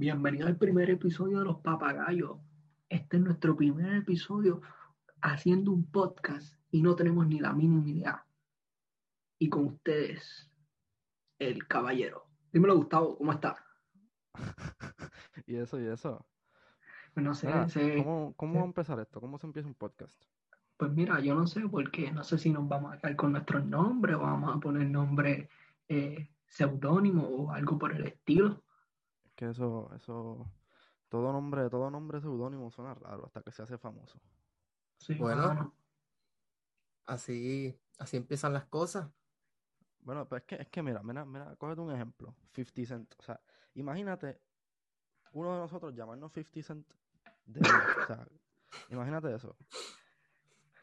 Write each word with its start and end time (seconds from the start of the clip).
Bienvenido 0.00 0.46
al 0.46 0.56
primer 0.56 0.88
episodio 0.88 1.40
de 1.40 1.44
Los 1.44 1.58
Papagayos. 1.58 2.38
Este 2.88 3.18
es 3.18 3.22
nuestro 3.22 3.54
primer 3.54 3.96
episodio 3.96 4.62
haciendo 5.20 5.72
un 5.72 5.84
podcast 5.90 6.58
y 6.70 6.80
no 6.80 6.96
tenemos 6.96 7.26
ni 7.26 7.38
la 7.38 7.52
mínima 7.52 7.86
idea. 7.86 8.24
Y 9.38 9.50
con 9.50 9.66
ustedes, 9.66 10.50
el 11.38 11.66
caballero. 11.68 12.24
Dímelo, 12.50 12.76
Gustavo, 12.76 13.18
¿cómo 13.18 13.30
está? 13.32 13.62
y 15.46 15.56
eso, 15.56 15.78
y 15.78 15.86
eso. 15.88 16.26
Pues 17.12 17.22
no 17.26 17.34
sé, 17.34 17.48
Mira, 17.48 17.68
sé- 17.68 17.96
¿Cómo, 18.02 18.32
cómo 18.38 18.52
sé- 18.54 18.58
va 18.58 18.64
a 18.64 18.68
empezar 18.68 19.00
esto? 19.00 19.20
¿Cómo 19.20 19.36
se 19.38 19.48
empieza 19.48 19.68
un 19.68 19.74
podcast? 19.74 20.18
Pues 20.78 20.90
mira, 20.92 21.20
yo 21.20 21.34
no 21.34 21.46
sé 21.46 21.60
por 21.68 21.90
qué. 21.90 22.10
No 22.10 22.24
sé 22.24 22.38
si 22.38 22.50
nos 22.50 22.66
vamos 22.66 22.94
a 22.94 22.96
quedar 22.96 23.16
con 23.16 23.32
nuestros 23.32 23.66
nombres 23.66 24.16
o 24.16 24.20
vamos 24.20 24.56
a 24.56 24.60
poner 24.60 24.88
nombre 24.88 25.50
eh, 25.88 26.30
seudónimo 26.46 27.22
o 27.22 27.52
algo 27.52 27.78
por 27.78 27.92
el 27.92 28.06
estilo. 28.06 28.62
Que 29.40 29.48
eso, 29.48 29.90
eso, 29.96 30.52
todo 31.08 31.32
nombre, 31.32 31.70
todo 31.70 31.90
nombre 31.90 32.20
seudónimo 32.20 32.70
suena 32.70 32.92
raro 32.92 33.24
hasta 33.24 33.40
que 33.40 33.50
se 33.50 33.62
hace 33.62 33.78
famoso. 33.78 34.20
Sí, 34.98 35.14
Bueno. 35.14 35.74
Así, 37.06 37.74
así 37.98 38.18
empiezan 38.18 38.52
las 38.52 38.66
cosas. 38.66 39.08
Bueno, 40.00 40.28
pues 40.28 40.42
es 40.42 40.46
que, 40.46 40.54
es 40.56 40.68
que 40.68 40.82
mira, 40.82 41.02
mira, 41.02 41.24
mira, 41.24 41.56
cógete 41.56 41.80
un 41.80 41.90
ejemplo, 41.90 42.36
50 42.52 42.84
Cent. 42.84 43.14
O 43.18 43.22
sea, 43.22 43.40
imagínate 43.72 44.42
uno 45.32 45.54
de 45.54 45.60
nosotros 45.60 45.94
llamarnos 45.94 46.32
50 46.32 46.62
Cent 46.62 46.92
de 47.46 47.60
O 47.60 48.06
sea, 48.06 48.28
imagínate 48.90 49.34
eso. 49.34 49.56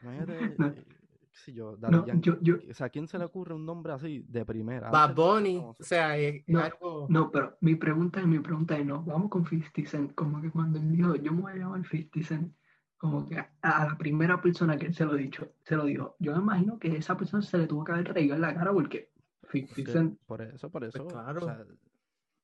Imagínate, 0.02 0.34
No. 1.46 1.52
yo, 1.54 1.76
Daddy 1.76 1.96
No, 1.96 2.06
Yankee. 2.06 2.26
yo, 2.30 2.40
yo, 2.40 2.56
O 2.70 2.74
sea, 2.74 2.86
¿a 2.86 2.90
quién 2.90 3.06
se 3.08 3.18
le 3.18 3.24
ocurre 3.24 3.54
un 3.54 3.64
nombre 3.64 3.92
así 3.92 4.24
de 4.28 4.44
primera? 4.44 4.90
Bad 4.90 5.14
Bunny, 5.14 5.56
o 5.58 5.74
sea, 5.80 6.16
es, 6.16 6.36
es 6.36 6.44
No, 6.48 6.60
algo. 6.60 7.06
no, 7.08 7.30
pero 7.30 7.56
mi 7.60 7.74
pregunta 7.76 8.20
es, 8.20 8.26
mi 8.26 8.38
pregunta 8.40 8.76
es, 8.76 8.84
no, 8.84 9.02
vamos 9.04 9.30
con 9.30 9.44
50 9.46 9.88
Cent, 9.90 10.14
como 10.14 10.40
que 10.42 10.50
cuando 10.50 10.78
él 10.78 10.90
dijo, 10.92 11.14
yo 11.16 11.32
me 11.32 11.42
voy 11.42 11.52
a 11.52 11.56
llamar 11.56 11.86
50 11.86 12.26
Cent, 12.26 12.54
como 12.96 13.26
que 13.28 13.38
a, 13.38 13.50
a 13.62 13.86
la 13.86 13.96
primera 13.98 14.40
persona 14.42 14.76
que 14.76 14.86
él 14.86 14.94
se 14.94 15.04
lo 15.04 15.14
dicho, 15.14 15.52
se 15.64 15.76
lo 15.76 15.84
dijo, 15.84 16.16
yo 16.18 16.32
me 16.34 16.42
imagino 16.42 16.78
que 16.78 16.96
esa 16.96 17.16
persona 17.16 17.42
se 17.42 17.56
le 17.58 17.66
tuvo 17.66 17.84
que 17.84 17.92
haber 17.92 18.12
reído 18.12 18.34
en 18.34 18.40
la 18.40 18.54
cara 18.54 18.72
porque 18.72 19.12
50 19.50 19.74
Porque 19.76 19.92
Cent, 19.92 20.18
por 20.26 20.42
eso, 20.42 20.70
por 20.70 20.84
eso, 20.84 21.04
o 21.04 21.06
claro. 21.08 21.40
sea, 21.40 21.64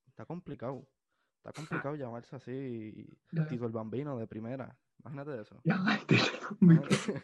está 0.07 0.25
complicado. 0.25 0.87
Está 1.37 1.51
complicado 1.61 1.95
llamarse 1.95 2.35
así 2.37 3.05
Tito 3.49 3.67
el 3.67 3.71
Bambino 3.71 4.17
de 4.17 4.25
primera. 4.25 4.75
Imagínate 5.01 5.39
eso. 5.41 5.61
ya, 5.63 5.75
Imagínate- 6.61 7.23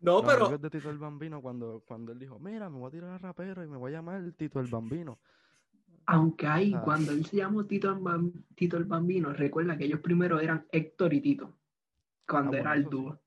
No, 0.00 0.22
Los 0.22 0.24
pero 0.24 0.58
de 0.58 0.70
Tito 0.70 0.90
el 0.90 0.98
Bambino 0.98 1.42
cuando, 1.42 1.82
cuando 1.86 2.12
él 2.12 2.18
dijo, 2.18 2.38
mira, 2.38 2.68
me 2.70 2.78
voy 2.78 2.88
a 2.88 2.90
tirar 2.92 3.10
a 3.10 3.18
rapero 3.18 3.64
y 3.64 3.68
me 3.68 3.76
voy 3.76 3.92
a 3.92 3.96
llamar 3.96 4.22
Tito 4.36 4.60
el 4.60 4.66
Bambino. 4.68 5.18
aunque 6.06 6.46
ahí, 6.46 6.72
Ah. 6.74 6.80
cuando 6.82 7.12
él 7.12 7.24
se 7.26 7.36
llamó 7.36 7.66
Tito 7.66 7.90
el, 7.90 7.98
Bam- 7.98 8.32
Tito 8.54 8.76
el 8.78 8.84
Bambino, 8.84 9.32
recuerda 9.32 9.76
que 9.76 9.84
ellos 9.84 10.00
primero 10.00 10.40
eran 10.40 10.66
Héctor 10.72 11.12
y 11.12 11.20
Tito, 11.20 11.54
cuando 12.26 12.52
Ah, 12.56 12.60
era 12.60 12.70
bueno, 12.70 12.74
el 12.78 12.84
sí. 12.84 12.90
dúo, 12.90 13.18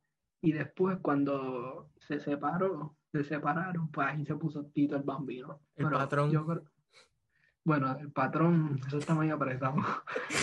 y 0.41 0.51
después 0.53 0.97
cuando 1.01 1.89
se 2.07 2.19
separó, 2.19 2.95
se 3.11 3.23
separaron, 3.23 3.91
pues 3.91 4.07
ahí 4.07 4.25
se 4.25 4.35
puso 4.35 4.65
Tito 4.65 4.95
el 4.95 5.03
Bambino. 5.03 5.59
El 5.75 5.85
Pero 5.85 5.97
patrón. 5.97 6.31
yo 6.31 6.45
creo- 6.45 6.63
bueno, 7.63 7.95
el 7.99 8.11
patrón, 8.11 8.79
eso 8.87 8.97
está 8.97 9.13
muy 9.13 9.29
apretado. 9.29 9.75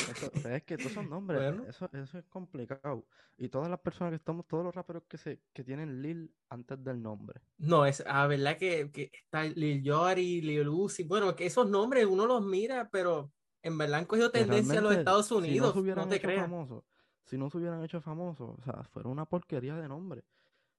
Eso, 0.07 0.31
pero 0.43 0.55
es 0.57 0.63
que 0.65 0.79
todos 0.79 0.93
esos 0.93 1.05
nombres, 1.09 1.41
Bueno. 1.41 1.65
eso, 1.67 1.89
eso 1.93 2.19
es 2.19 2.25
complicado. 2.27 3.07
Y 3.37 3.49
todas 3.49 3.69
las 3.71 3.81
personas 3.81 4.11
que 4.13 4.17
estamos, 4.17 4.47
todos 4.47 4.65
los 4.65 4.75
raperos 4.75 5.05
que 5.09 5.19
se, 5.19 5.43
que 5.53 5.65
tienen 5.65 6.03
Lil 6.03 6.35
antes 6.49 6.83
del 6.83 7.03
nombre. 7.03 7.41
no, 7.59 7.85
es 7.87 8.03
a 8.07 8.27
verdad 8.27 8.57
que, 8.57 8.91
que 8.93 9.11
está 9.13 9.45
Lil 9.45 9.83
Yachty, 9.83 10.41
Lil 10.43 10.69
Uzi. 10.69 11.05
Bueno, 11.05 11.35
que 11.37 11.47
esos 11.47 11.69
nombres 11.71 12.07
uno 12.07 12.27
los 12.27 12.45
mira, 12.45 12.89
pero 12.91 13.33
en 13.63 13.77
verdad 13.79 14.01
han 14.01 14.07
cogido 14.07 14.31
tendencia 14.31 14.79
a 14.79 14.83
los 14.83 14.95
Estados 14.95 15.27
si 15.27 15.35
no 15.35 15.39
Unidos. 15.39 15.73
se 15.73 15.79
hubieran 15.79 16.05
No 16.05 16.09
te 16.09 16.17
hecho 16.17 16.29
creas. 16.29 16.43
famosos, 16.43 16.85
si 17.25 17.37
no 17.39 17.51
se 17.51 17.59
hubieran 17.59 17.83
hecho 17.85 18.01
famosos, 18.01 18.59
o 18.59 18.63
sea, 18.63 18.83
fuera 18.85 19.09
una 19.09 19.27
porquería 19.27 19.77
de 19.77 19.89
nombre. 19.89 20.23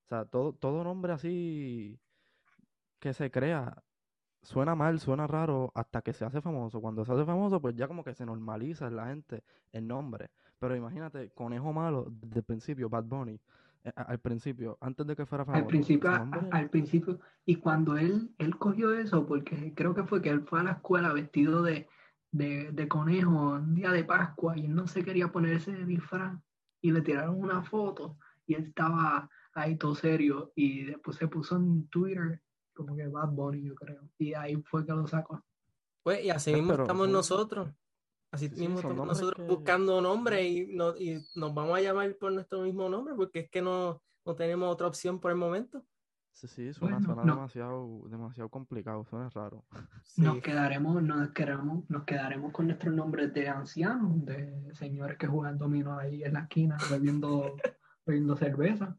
O 0.05 0.07
sea, 0.09 0.25
todo, 0.25 0.53
todo 0.53 0.83
nombre 0.83 1.13
así 1.13 1.99
que 2.99 3.13
se 3.13 3.31
crea 3.31 3.83
suena 4.41 4.75
mal, 4.75 4.99
suena 4.99 5.27
raro 5.27 5.71
hasta 5.75 6.01
que 6.01 6.13
se 6.13 6.25
hace 6.25 6.41
famoso. 6.41 6.81
Cuando 6.81 7.05
se 7.05 7.11
hace 7.13 7.25
famoso, 7.25 7.61
pues 7.61 7.75
ya 7.75 7.87
como 7.87 8.03
que 8.03 8.13
se 8.13 8.25
normaliza 8.25 8.87
en 8.87 8.95
la 8.95 9.07
gente 9.07 9.43
el 9.71 9.87
nombre. 9.87 10.29
Pero 10.59 10.75
imagínate, 10.75 11.29
Conejo 11.31 11.71
Malo, 11.73 12.07
desde 12.09 12.39
el 12.39 12.43
principio, 12.45 12.89
Bad 12.89 13.05
Bunny, 13.05 13.39
eh, 13.83 13.91
al 13.95 14.19
principio, 14.19 14.77
antes 14.81 15.05
de 15.07 15.15
que 15.15 15.25
fuera 15.25 15.43
Al 15.43 15.47
famoso, 15.47 15.67
principio, 15.67 16.09
ese 16.09 16.15
a- 16.15 16.19
nombre- 16.25 16.47
al 16.51 16.69
principio, 16.69 17.19
y 17.45 17.55
cuando 17.55 17.97
él, 17.97 18.29
él 18.37 18.57
cogió 18.57 18.93
eso, 18.93 19.25
porque 19.25 19.73
creo 19.75 19.93
que 19.93 20.03
fue 20.03 20.21
que 20.21 20.29
él 20.29 20.41
fue 20.41 20.59
a 20.59 20.63
la 20.63 20.71
escuela 20.73 21.13
vestido 21.13 21.61
de, 21.63 21.87
de, 22.31 22.71
de 22.71 22.87
conejo 22.87 23.51
un 23.53 23.73
día 23.75 23.91
de 23.91 24.03
Pascua 24.03 24.57
y 24.57 24.65
él 24.65 24.75
no 24.75 24.87
se 24.87 25.03
quería 25.03 25.31
ponerse 25.31 25.71
de 25.71 25.85
disfraz 25.85 26.37
y 26.81 26.91
le 26.91 27.01
tiraron 27.01 27.39
una 27.39 27.63
foto 27.63 28.17
y 28.45 28.55
él 28.55 28.65
estaba 28.65 29.29
ahí 29.53 29.77
todo 29.77 29.95
serio 29.95 30.51
y 30.55 30.83
después 30.85 31.17
se 31.17 31.27
puso 31.27 31.55
en 31.55 31.87
Twitter 31.87 32.41
como 32.79 32.95
que 32.95 33.07
Bad 33.07 33.29
Bunny, 33.29 33.61
yo 33.63 33.75
creo, 33.75 34.01
y 34.17 34.33
ahí 34.33 34.55
fue 34.63 34.85
que 34.85 34.93
lo 34.93 35.05
sacó. 35.07 35.43
Pues, 36.03 36.23
y 36.23 36.29
así 36.29 36.53
mismo 36.53 36.71
pero 36.71 36.83
estamos 36.83 37.05
son- 37.05 37.11
nosotros. 37.13 37.69
Así 38.31 38.47
Sí, 38.49 38.61
mismo 38.61 38.79
estamos 38.79 39.07
nosotros 39.07 39.35
que- 39.47 39.53
buscando 39.53 40.01
nombres 40.01 40.45
y, 40.45 40.67
no, 40.75 40.95
y 40.95 41.19
nos 41.35 41.53
vamos 41.53 41.77
a 41.77 41.81
llamar 41.81 42.15
por 42.17 42.31
nuestro 42.31 42.61
mismo 42.61 42.87
nombre 42.87 43.13
porque 43.15 43.39
es 43.39 43.49
que 43.49 43.61
no, 43.61 44.01
no 44.25 44.35
tenemos 44.35 44.71
otra 44.71 44.87
opción 44.87 45.19
por 45.19 45.31
el 45.31 45.37
momento. 45.37 45.83
Sí, 46.31 46.47
sí, 46.47 46.71
suena, 46.73 46.97
Bueno, 46.99 47.05
suena 47.13 47.23
no. 47.25 47.35
demasiado, 47.35 48.03
demasiado 48.07 48.47
complicado, 48.49 49.03
suena 49.03 49.29
raro. 49.29 49.65
Sí. 50.05 50.21
Nos 50.21 50.37
quedaremos, 50.41 51.01
nos 51.03 51.31
quedaremos, 51.31 51.89
nos 51.89 52.03
quedaremos 52.05 52.53
con 52.53 52.67
nuestros 52.67 52.93
nombres 52.93 53.33
de 53.33 53.49
ancianos, 53.49 54.23
de 54.25 54.73
señores 54.73 55.17
que 55.17 55.27
juegan 55.27 55.57
dominó 55.57 55.97
ahí 55.97 56.23
en 56.23 56.33
la 56.33 56.41
esquina 56.41 56.77
bebiendo, 56.89 57.57
bebiendo 58.05 58.37
cerveza. 58.37 58.95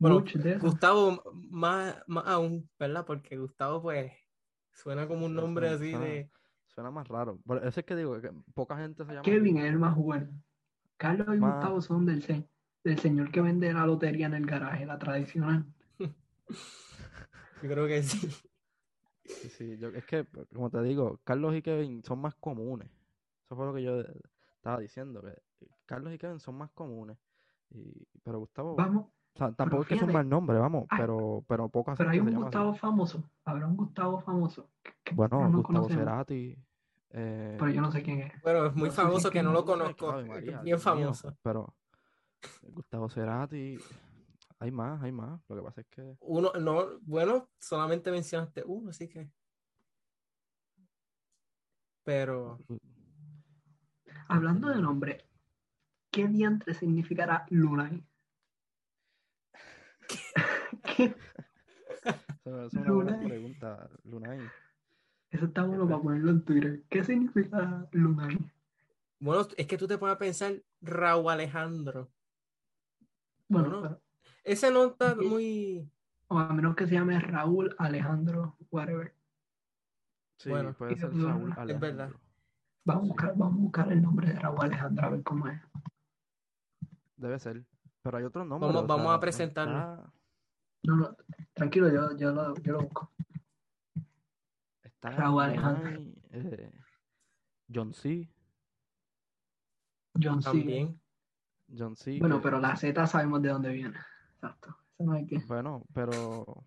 Bueno, 0.00 0.22
de. 0.22 0.58
Gustavo, 0.58 1.22
más, 1.50 2.02
más 2.08 2.26
aún, 2.26 2.68
¿verdad? 2.78 3.04
Porque 3.06 3.36
Gustavo, 3.36 3.82
pues, 3.82 4.10
suena 4.72 5.06
como 5.06 5.26
un 5.26 5.34
nombre 5.34 5.68
suena- 5.68 5.76
así 5.82 5.90
suena- 5.92 6.06
de. 6.06 6.30
Suena 6.66 6.90
más 6.90 7.06
raro. 7.08 7.38
Por 7.44 7.58
eso 7.66 7.80
es 7.80 7.86
que 7.86 7.94
digo 7.96 8.20
que 8.20 8.30
poca 8.54 8.76
gente 8.76 9.04
se 9.04 9.10
llama 9.12 9.22
Kevin 9.22 9.58
es 9.58 9.64
el 9.66 9.78
más 9.78 9.94
bueno. 9.96 10.28
Carlos 10.96 11.28
y 11.34 11.38
Más- 11.38 11.54
Gustavo 11.56 11.80
son 11.82 12.06
del, 12.06 12.22
se- 12.22 12.48
del 12.84 12.98
señor 12.98 13.30
que 13.30 13.40
vende 13.40 13.72
la 13.72 13.84
lotería 13.86 14.26
en 14.26 14.34
el 14.34 14.46
garaje, 14.46 14.86
la 14.86 14.98
tradicional. 14.98 15.66
Yo 17.62 17.68
creo 17.68 17.86
que 17.86 18.02
sí. 18.02 18.28
Sí, 19.24 19.48
sí, 19.50 19.78
yo- 19.78 19.90
es 19.90 20.04
que, 20.06 20.26
como 20.52 20.70
te 20.70 20.82
digo, 20.82 21.20
Carlos 21.24 21.54
y 21.54 21.62
Kevin 21.62 22.02
son 22.04 22.20
más 22.20 22.34
comunes. 22.36 22.88
Eso 23.44 23.54
fue 23.54 23.66
lo 23.66 23.74
que 23.74 23.82
yo 23.82 24.00
estaba 24.56 24.78
diciendo, 24.80 25.22
que 25.22 25.68
Carlos 25.86 26.12
y 26.12 26.18
Kevin 26.18 26.40
son 26.40 26.56
más 26.56 26.70
comunes. 26.70 27.18
Y, 27.70 28.06
pero 28.24 28.38
Gustavo, 28.40 28.74
Vamos, 28.76 29.06
o 29.34 29.38
sea, 29.38 29.52
tampoco 29.52 29.82
es 29.82 29.88
que 29.88 29.94
es 29.94 30.02
un 30.02 30.12
mal 30.12 30.28
nombre, 30.28 30.58
vamos, 30.58 30.86
hay- 30.90 30.98
pero, 31.00 31.44
pero 31.48 31.68
poca 31.68 31.94
pero 31.94 32.10
hay 32.10 32.20
un 32.20 32.28
así. 32.28 32.36
Gustavo 32.36 32.74
famoso. 32.74 33.30
Habrá 33.44 33.66
un 33.66 33.76
Gustavo 33.76 34.20
famoso. 34.20 34.70
que- 34.82 35.14
Bueno, 35.14 35.40
no 35.48 35.58
Gustavo 35.58 35.62
conocemos, 35.62 36.04
Cerati. 36.04 36.56
eh, 37.10 37.56
pero 37.58 37.70
yo 37.70 37.80
no 37.80 37.90
sé 37.92 38.02
quién 38.02 38.20
es. 38.20 38.42
Bueno, 38.42 38.66
es 38.66 38.74
muy 38.74 38.88
No 38.88 38.94
famoso 38.94 39.30
que 39.30 39.42
no 39.42 39.52
lo 39.52 39.64
conozco. 39.64 40.18
Es 40.20 40.28
María, 40.28 40.50
bien 40.60 40.62
mío, 40.64 40.78
famoso. 40.78 41.36
pero 41.42 41.74
Gustavo 42.62 43.08
Cerati, 43.08 43.78
hay 44.58 44.70
más, 44.70 45.02
hay 45.02 45.12
más. 45.12 45.40
Lo 45.48 45.56
que 45.56 45.62
pasa 45.62 45.80
es 45.82 45.86
que 45.88 46.16
Uno, 46.20 46.52
no, 46.60 46.98
bueno, 47.02 47.48
solamente 47.58 48.10
mencionaste 48.10 48.62
uno, 48.66 48.90
así 48.90 49.08
que. 49.08 49.30
Pero. 52.04 52.58
Hablando 54.28 54.68
de 54.68 54.80
nombre, 54.80 55.24
¿qué 56.10 56.28
diantre 56.28 56.74
significará 56.74 57.46
Lunay? 57.50 58.04
¿Qué? 60.96 61.14
eso, 62.44 62.64
es 62.66 62.74
una 62.74 62.92
buena 62.92 63.20
pregunta, 63.20 63.90
Lunay. 64.04 64.40
Eso 65.30 65.46
está 65.46 65.62
bueno 65.64 65.88
para 65.88 66.02
ponerlo 66.02 66.30
en 66.30 66.44
Twitter. 66.44 66.82
¿Qué 66.88 67.04
significa 67.04 67.86
Lunay? 67.92 68.38
Bueno, 69.20 69.46
es 69.56 69.66
que 69.66 69.76
tú 69.78 69.86
te 69.86 69.98
pones 69.98 70.16
a 70.16 70.18
pensar 70.18 70.54
Raúl 70.80 71.30
Alejandro. 71.30 72.10
Bueno, 73.48 73.68
Bueno. 73.68 73.82
pero- 73.82 74.02
Ese 74.44 74.70
no 74.70 74.86
está 74.86 75.14
muy. 75.14 75.88
o 76.28 76.38
a 76.38 76.52
menos 76.52 76.74
que 76.74 76.86
se 76.86 76.94
llame 76.94 77.18
Raúl 77.20 77.74
Alejandro, 77.78 78.56
whatever. 78.70 79.14
Sí, 80.38 80.48
Bueno, 80.48 80.72
puede 80.72 80.96
ser 80.96 81.10
de- 81.10 81.22
Saúl 81.22 81.50
es 81.50 81.56
verdad. 81.80 82.00
Alejandro. 82.06 82.20
Vamos 82.84 83.02
a 83.02 83.06
buscar, 83.08 83.36
vamos 83.36 83.54
a 83.58 83.62
buscar 83.62 83.92
el 83.92 84.00
nombre 84.02 84.28
de 84.28 84.38
Raúl 84.38 84.58
Alejandro 84.62 85.06
a 85.06 85.10
ver 85.10 85.22
cómo 85.22 85.48
es. 85.48 85.60
Debe 87.16 87.38
ser. 87.38 87.62
Pero 88.02 88.16
hay 88.18 88.24
otros 88.24 88.46
nombres. 88.46 88.72
Vamos- 88.72 88.88
vamos 88.88 89.04
sea, 89.04 89.10
a 89.12 89.16
no 89.16 89.20
presentarlo. 89.20 89.78
Está, 89.78 90.12
No, 90.84 90.96
no, 90.96 91.16
tranquilo, 91.52 91.88
yo, 91.90 92.16
yo, 92.16 92.32
lo, 92.32 92.54
yo 92.56 92.72
lo 92.72 92.80
busco. 92.82 93.10
está 94.82 95.10
Raúl 95.10 95.42
Alejandro. 95.42 96.02
Eh, 96.30 96.70
John 97.72 97.92
C. 97.92 98.28
John 100.20 100.42
C. 100.42 100.48
También. 100.50 101.00
John 101.76 101.96
C. 101.96 102.18
Bueno, 102.18 102.38
que- 102.38 102.42
pero 102.44 102.58
la 102.60 102.76
Z 102.76 103.06
sabemos 103.06 103.42
de 103.42 103.48
dónde 103.50 103.70
viene. 103.70 103.96
Exacto. 104.34 104.76
Eso 104.94 105.04
no 105.04 105.12
hay 105.12 105.26
que. 105.26 105.38
Bueno, 105.46 105.84
pero 105.92 106.64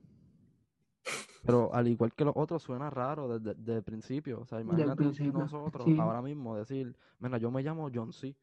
Pero 1.45 1.73
al 1.73 1.87
igual 1.89 2.13
que 2.13 2.23
los 2.23 2.33
otros, 2.37 2.63
suena 2.63 2.89
raro 2.89 3.37
desde, 3.37 3.55
desde 3.59 3.77
el 3.79 3.83
principio. 3.83 4.39
O 4.39 4.45
sea, 4.45 4.61
imagínate 4.61 4.95
principio, 4.95 5.39
nosotros 5.39 5.83
sí. 5.83 5.97
ahora 5.99 6.21
mismo 6.21 6.55
decir, 6.55 6.95
mira, 7.19 7.37
yo 7.37 7.51
me 7.51 7.61
llamo 7.61 7.89
John 7.93 8.13
C. 8.13 8.33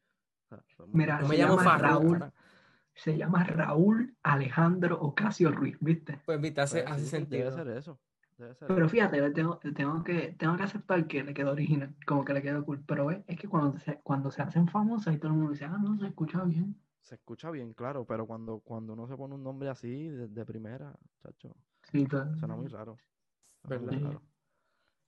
O 0.45 0.47
sea, 0.49 0.61
somos- 0.77 0.93
Mira, 0.93 1.19
Yo 1.21 1.27
me 1.27 1.37
llamo 1.37 1.57
Farruko. 1.57 2.31
Se 2.95 3.17
llama 3.17 3.43
Raúl 3.43 4.15
Alejandro 4.23 4.99
Ocasio 5.01 5.51
Ruiz, 5.51 5.77
¿viste? 5.79 6.19
Pues 6.25 6.39
viste, 6.41 6.61
hace, 6.61 6.79
pues, 6.81 6.91
hace 6.91 7.03
sí, 7.05 7.09
sentido. 7.09 7.49
Debe 7.51 7.63
ser 7.65 7.77
eso. 7.77 7.99
Debe 8.37 8.55
ser 8.55 8.67
Pero 8.67 8.89
fíjate, 8.89 9.21
le 9.21 9.31
tengo, 9.31 9.59
le 9.63 9.71
tengo 9.73 10.03
que, 10.03 10.35
tengo 10.37 10.57
que 10.57 10.63
aceptar 10.63 11.07
que 11.07 11.23
le 11.23 11.33
quedó 11.33 11.51
original, 11.51 11.95
como 12.05 12.23
que 12.25 12.33
le 12.33 12.41
quedó 12.41 12.65
cool. 12.65 12.83
Pero 12.85 13.05
ves, 13.07 13.23
es 13.27 13.37
que 13.39 13.47
cuando 13.47 13.77
se, 13.79 13.99
cuando 14.01 14.31
se 14.31 14.41
hacen 14.41 14.67
famosos 14.67 15.13
y 15.13 15.17
todo 15.19 15.31
el 15.31 15.37
mundo 15.37 15.51
dice, 15.53 15.65
ah, 15.65 15.77
no, 15.81 15.97
se 15.99 16.07
escucha 16.07 16.43
bien. 16.43 16.81
Se 17.01 17.15
escucha 17.15 17.51
bien, 17.51 17.73
claro, 17.73 18.05
pero 18.05 18.25
cuando, 18.27 18.59
cuando 18.61 18.93
uno 18.93 19.07
se 19.07 19.17
pone 19.17 19.35
un 19.35 19.43
nombre 19.43 19.69
así 19.69 20.07
de, 20.09 20.27
de 20.27 20.45
primera, 20.45 20.97
chacho, 21.21 21.55
Sí, 21.91 22.05
todo- 22.07 22.35
suena 22.35 22.55
muy 22.55 22.67
raro. 22.67 22.95
Suena 23.61 23.77
muy 23.77 23.87
¿Verdad? 23.87 24.01
raro. 24.01 24.23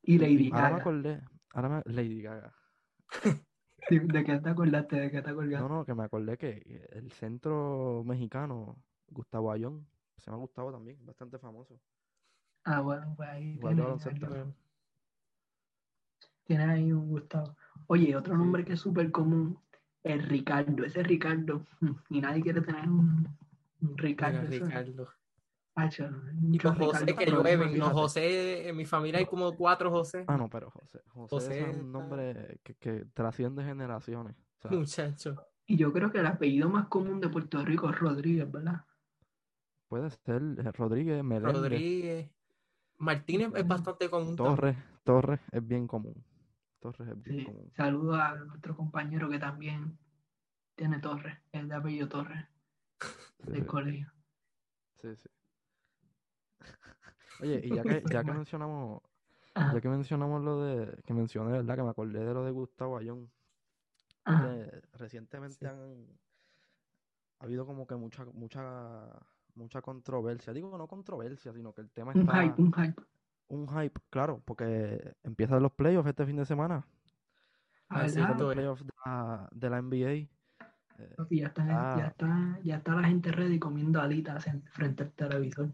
Y 0.04 0.18
Lady 0.20 0.50
Ahora 0.50 0.70
me 0.70 0.76
Gaga. 0.76 0.78
acordé, 0.78 1.22
ahora 1.54 1.70
me, 1.70 1.94
Lady 1.94 2.22
Gaga. 2.22 2.54
¿De 3.90 4.24
qué 4.24 4.40
te 4.40 4.50
acordaste? 4.50 4.96
¿De 5.00 5.12
qué 5.12 5.22
te 5.22 5.30
acordaste? 5.30 5.60
No, 5.60 5.70
no, 5.70 5.86
que 5.86 5.94
me 5.94 6.04
acordé 6.04 6.38
que 6.38 6.88
el 6.92 7.12
centro 7.12 8.04
mexicano, 8.06 8.76
Gustavo 9.10 9.52
Ayón, 9.52 9.86
se 10.18 10.26
llama 10.26 10.38
Gustavo 10.38 10.72
también, 10.72 10.98
bastante 11.06 11.38
famoso. 11.38 11.80
Ah, 12.64 12.80
bueno, 12.82 13.14
pues 13.18 13.30
ahí 13.30 13.58
tienes, 13.58 14.06
ahí- 14.06 14.20
Bueno, 14.20 14.54
tienes 16.46 16.68
ahí 16.70 16.92
un 16.92 17.10
Gustavo. 17.10 17.56
Oye, 17.88 18.16
otro 18.16 18.38
nombre 18.38 18.64
que 18.64 18.74
es 18.74 18.80
súper 18.80 19.12
común 19.12 19.58
es 20.04 20.28
Ricardo. 20.28 20.84
Ese 20.84 21.04
Ricardo. 21.04 21.66
Y 22.10 22.22
nadie 22.22 22.42
quiere 22.42 22.62
tener 22.62 22.90
un, 22.90 23.28
Ricardo. 23.96 24.40
Y 25.76 26.60
los 26.60 26.78
José 26.78 27.16
que 27.16 27.26
llueven. 27.26 27.78
Los 27.80 27.92
José, 27.92 28.70
en 28.70 28.78
mi 28.78 28.86
familia 28.86 29.20
hay 29.20 29.26
como 29.26 29.56
cuatro 29.56 29.90
José. 29.90 30.24
Ah, 30.28 30.38
no, 30.38 30.48
pero 30.50 30.70
José. 30.70 31.02
José, 31.08 31.30
José 31.36 31.70
es 31.72 31.78
un 31.78 31.92
nombre 31.92 32.60
que, 32.64 32.76
que 32.76 33.06
trasciende 33.14 33.64
generaciones. 33.64 34.36
O 34.60 34.62
sea, 34.62 34.72
Muchacho. 34.72 35.36
Y 35.66 35.78
yo 35.78 35.92
creo 35.92 36.12
que 36.12 36.20
el 36.20 36.28
apellido 36.28 36.70
más 36.70 36.88
común 36.88 37.20
de 37.20 37.30
Puerto 37.30 37.64
Rico 37.66 37.90
es 37.90 37.98
Rodríguez, 38.00 38.50
¿verdad? 38.52 38.86
puede 39.88 40.10
ser 40.10 40.42
eh, 40.58 40.72
Rodríguez, 40.72 41.24
Meléndez, 41.24 41.54
Rodríguez. 41.54 42.32
Martínez 42.98 43.52
es 43.56 43.68
bastante 43.68 44.10
común. 44.10 44.36
Torres. 44.36 44.76
Torres 45.04 45.40
es 45.52 45.68
bien 45.68 45.86
común. 45.88 46.24
Torres 46.80 47.08
es 47.10 47.22
bien 47.22 47.40
Sí. 47.40 47.46
común. 47.46 47.72
Saludo 47.76 48.16
a 48.16 48.36
nuestro 48.36 48.76
compañero 48.76 49.30
que 49.30 49.38
también 49.38 49.98
tiene 50.76 50.98
Torres, 51.00 51.38
es 51.52 51.68
de 51.70 51.76
apellido 51.76 52.10
Torres, 52.10 52.44
Sí, 53.46 53.52
del 53.52 53.66
colegio. 53.68 54.12
sí, 55.02 55.10
sí. 55.16 55.30
Oye, 57.42 57.62
y 57.64 57.76
ya 57.76 57.82
que, 57.84 58.04
ya 58.10 58.24
que 58.24 58.32
mencionamos, 58.46 59.02
Ajá, 59.56 59.74
ya 59.74 59.82
que 59.82 59.90
mencionamos 59.90 60.42
lo 60.44 60.62
de, 60.64 61.02
que 61.06 61.14
mencioné, 61.14 61.52
¿verdad? 61.52 61.76
Que 61.76 61.84
me 61.84 61.90
acordé 61.90 62.24
de 62.26 62.34
lo 62.34 62.44
de 62.44 62.52
Gustavo 62.52 62.98
Ayón. 62.98 63.30
eh, 64.26 64.82
recientemente 64.94 65.58
Sí. 65.60 65.66
han 65.66 66.08
ha 67.40 67.46
habido 67.46 67.66
como 67.66 67.86
que 67.86 67.96
mucha, 67.96 68.24
mucha, 68.26 69.02
mucha 69.56 69.82
controversia. 69.82 70.54
Digo 70.54 70.78
no 70.78 70.88
controversia, 70.88 71.52
sino 71.52 71.74
que 71.74 71.82
el 71.82 71.90
tema 71.92 72.14
Un 72.16 72.22
está 72.22 72.42
hype, 72.42 72.62
un 72.62 72.72
hype. 72.74 73.02
un 73.50 73.68
hype, 73.68 74.00
claro, 74.10 74.42
porque 74.46 75.14
empiezan 75.24 75.62
los 75.62 75.74
playoffs 75.74 76.08
este 76.10 76.26
fin 76.26 76.38
de 76.38 76.46
semana. 76.46 76.86
Ah, 77.90 78.04
los 78.04 78.16
es. 78.16 78.26
playoffs 78.54 78.86
de 78.86 78.94
la, 79.06 79.50
de 79.52 79.70
la 79.70 79.82
NBA. 79.82 80.10
eh, 80.10 80.30
ya 81.32 81.48
está, 81.48 81.64
Ah. 81.70 81.98
ya 82.00 82.08
está, 82.08 82.60
ya 82.64 82.78
está 82.78 82.96
la 82.96 83.08
gente 83.10 83.30
ready 83.32 83.60
comiendo 83.60 84.00
alitas 84.00 84.48
en- 84.48 84.64
frente 84.72 85.04
al 85.04 85.12
televisor. 85.12 85.70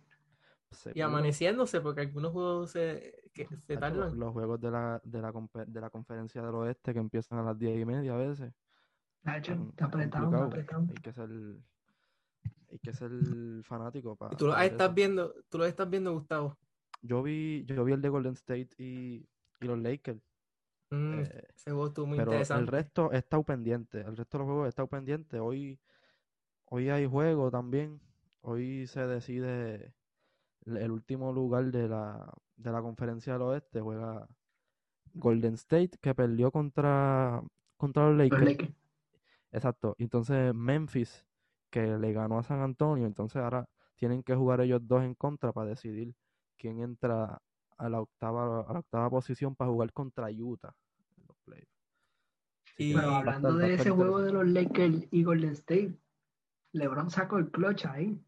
Y 0.94 1.02
amaneciéndose, 1.02 1.82
porque 1.82 2.02
algunos 2.02 2.32
juegos 2.32 2.72
se, 2.72 3.30
que 3.34 3.48
se 3.48 3.78
tacho, 3.78 3.96
los, 3.96 4.12
tardan. 4.12 4.20
los 4.20 4.32
juegos 4.34 4.60
de 4.62 4.72
la, 4.72 5.02
de, 5.04 5.22
la, 5.22 5.32
de 5.68 5.82
la 5.82 5.90
conferencia 5.90 6.42
del 6.42 6.56
oeste 6.56 6.94
que 6.94 7.00
empiezan 7.00 7.40
a 7.40 7.44
las 7.44 7.58
diez 7.58 7.80
y 7.80 7.86
media 7.86 8.14
a 8.14 8.18
veces. 8.18 8.54
Nacho, 9.24 9.54
Está, 9.54 9.64
está 9.66 9.86
apretado, 9.86 10.26
está 10.26 10.44
apretado. 10.46 10.88
Hay 10.90 10.96
que 11.02 11.14
ser, 11.14 11.30
hay 12.70 12.80
que 12.80 12.94
ser 12.94 13.12
fanático 13.64 14.16
para 14.16 14.34
Y 14.34 14.38
tú 14.38 14.48
lo 14.48 14.58
estás 14.58 14.94
viendo, 14.94 15.34
tú 15.50 15.58
lo 15.58 15.66
estás 15.66 15.90
viendo, 15.90 16.14
Gustavo. 16.14 16.58
Yo 17.02 17.24
vi, 17.24 17.66
yo 17.66 17.84
vi 17.84 17.94
el 17.94 18.02
de 18.02 18.10
Golden 18.10 18.34
State 18.34 18.70
y, 18.78 19.28
y 19.62 19.66
los 19.66 19.80
Lakers. 19.80 20.22
Mm, 20.92 21.20
eh, 21.20 21.48
ese 21.56 21.72
juego 21.72 21.88
estuvo 21.88 22.06
muy 22.08 22.18
pero 22.18 22.32
el 22.32 22.38
interesante. 22.38 22.72
resto 22.72 23.12
he 23.12 23.18
estado 23.18 23.44
pendiente. 23.44 24.02
El 24.02 24.18
resto 24.18 24.38
de 24.38 24.44
los 24.44 24.48
juegos 24.48 24.68
estado 24.70 24.88
pendiente. 24.88 25.40
Hoy, 25.40 25.80
hoy 26.66 26.90
hay 26.90 27.06
juego 27.06 27.52
también. 27.52 28.02
Hoy 28.42 28.88
se 28.88 29.06
decide 29.06 29.94
el, 30.66 30.92
último 30.92 31.32
lugar 31.34 31.66
de 31.72 31.88
la, 31.88 32.32
de 32.56 32.72
la 32.72 32.82
conferencia 32.82 33.34
del 33.34 33.44
oeste. 33.44 33.82
Juega 33.82 34.28
Golden 35.14 35.56
State, 35.56 35.92
que 36.02 36.14
perdió 36.14 36.52
contra, 36.52 37.42
contra 37.78 38.10
los 38.10 38.30
Los 38.30 38.40
Lakers. 38.40 38.74
Exacto. 39.52 39.96
Entonces 39.98 40.54
Memphis, 40.54 41.26
que 41.70 41.98
le 41.98 42.14
ganó 42.14 42.40
a 42.40 42.44
San 42.44 42.62
Antonio. 42.62 43.06
Entonces 43.06 43.42
ahora 43.42 43.68
tienen 43.96 44.24
que 44.24 44.36
jugar 44.36 44.62
ellos 44.62 44.82
dos 44.88 45.04
en 45.04 45.16
contra 45.16 45.52
para 45.52 45.70
decidir 45.70 46.16
quién 46.58 46.80
entra 46.80 47.42
a 47.78 47.90
la 47.90 48.02
octava, 48.02 48.62
a 48.62 48.74
la 48.74 48.80
octava 48.80 49.10
posición 49.10 49.56
para 49.56 49.72
jugar 49.72 49.92
contra 49.94 50.30
Utah 50.30 50.76
en 51.18 51.28
los 51.28 51.38
playoffs. 51.46 51.80
Y- 52.78 52.96
a 52.96 53.18
hablando 53.18 53.56
de 53.56 53.74
ese 53.74 53.90
juego 53.90 54.22
de 54.22 54.32
los 54.32 54.48
Lakers 54.48 55.08
y 55.12 55.24
Golden 55.24 55.52
State, 55.52 55.98
LeBron 56.72 57.10
sacó 57.10 57.38
el 57.38 57.50
clutch 57.50 57.86
ahí. 57.86 58.22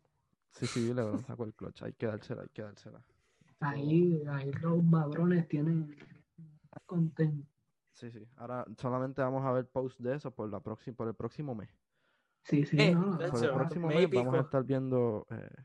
Sí, 0.52 0.68
sí, 0.68 0.94
LeBron 0.94 1.24
sacó 1.24 1.44
el 1.46 1.54
clutch. 1.54 1.84
Hay 1.84 1.94
que 1.94 2.06
dársela, 2.06 2.44
hay 2.44 2.50
que 2.50 2.62
dársela. 2.62 3.02
Ahí, 3.60 4.22
ahí 4.30 4.52
los 4.62 4.84
madrones 4.84 5.48
tienen 5.48 5.96
contentos. 6.86 7.48
Sí, 7.94 8.12
sí. 8.12 8.28
Ahora 8.38 8.66
solamente 8.78 9.22
vamos 9.22 9.46
a 9.46 9.52
ver 9.52 9.68
post 9.68 10.00
de 10.00 10.16
eso 10.16 10.32
por, 10.32 10.50
la 10.50 10.60
próxima, 10.60 10.96
por 10.98 11.08
el 11.08 11.14
próximo 11.14 11.54
mes. 11.56 11.70
Sí, 12.44 12.66
sí, 12.66 12.78
Eh, 12.80 12.96
no. 12.96 13.18
de 13.18 13.30
Por 13.30 13.44
el 13.44 13.52
próximo 13.52 13.88
mes 13.88 14.10
vamos 14.10 14.36
a 14.36 14.40
estar 14.42 14.64
viendo 14.64 15.28
eh, 15.30 15.64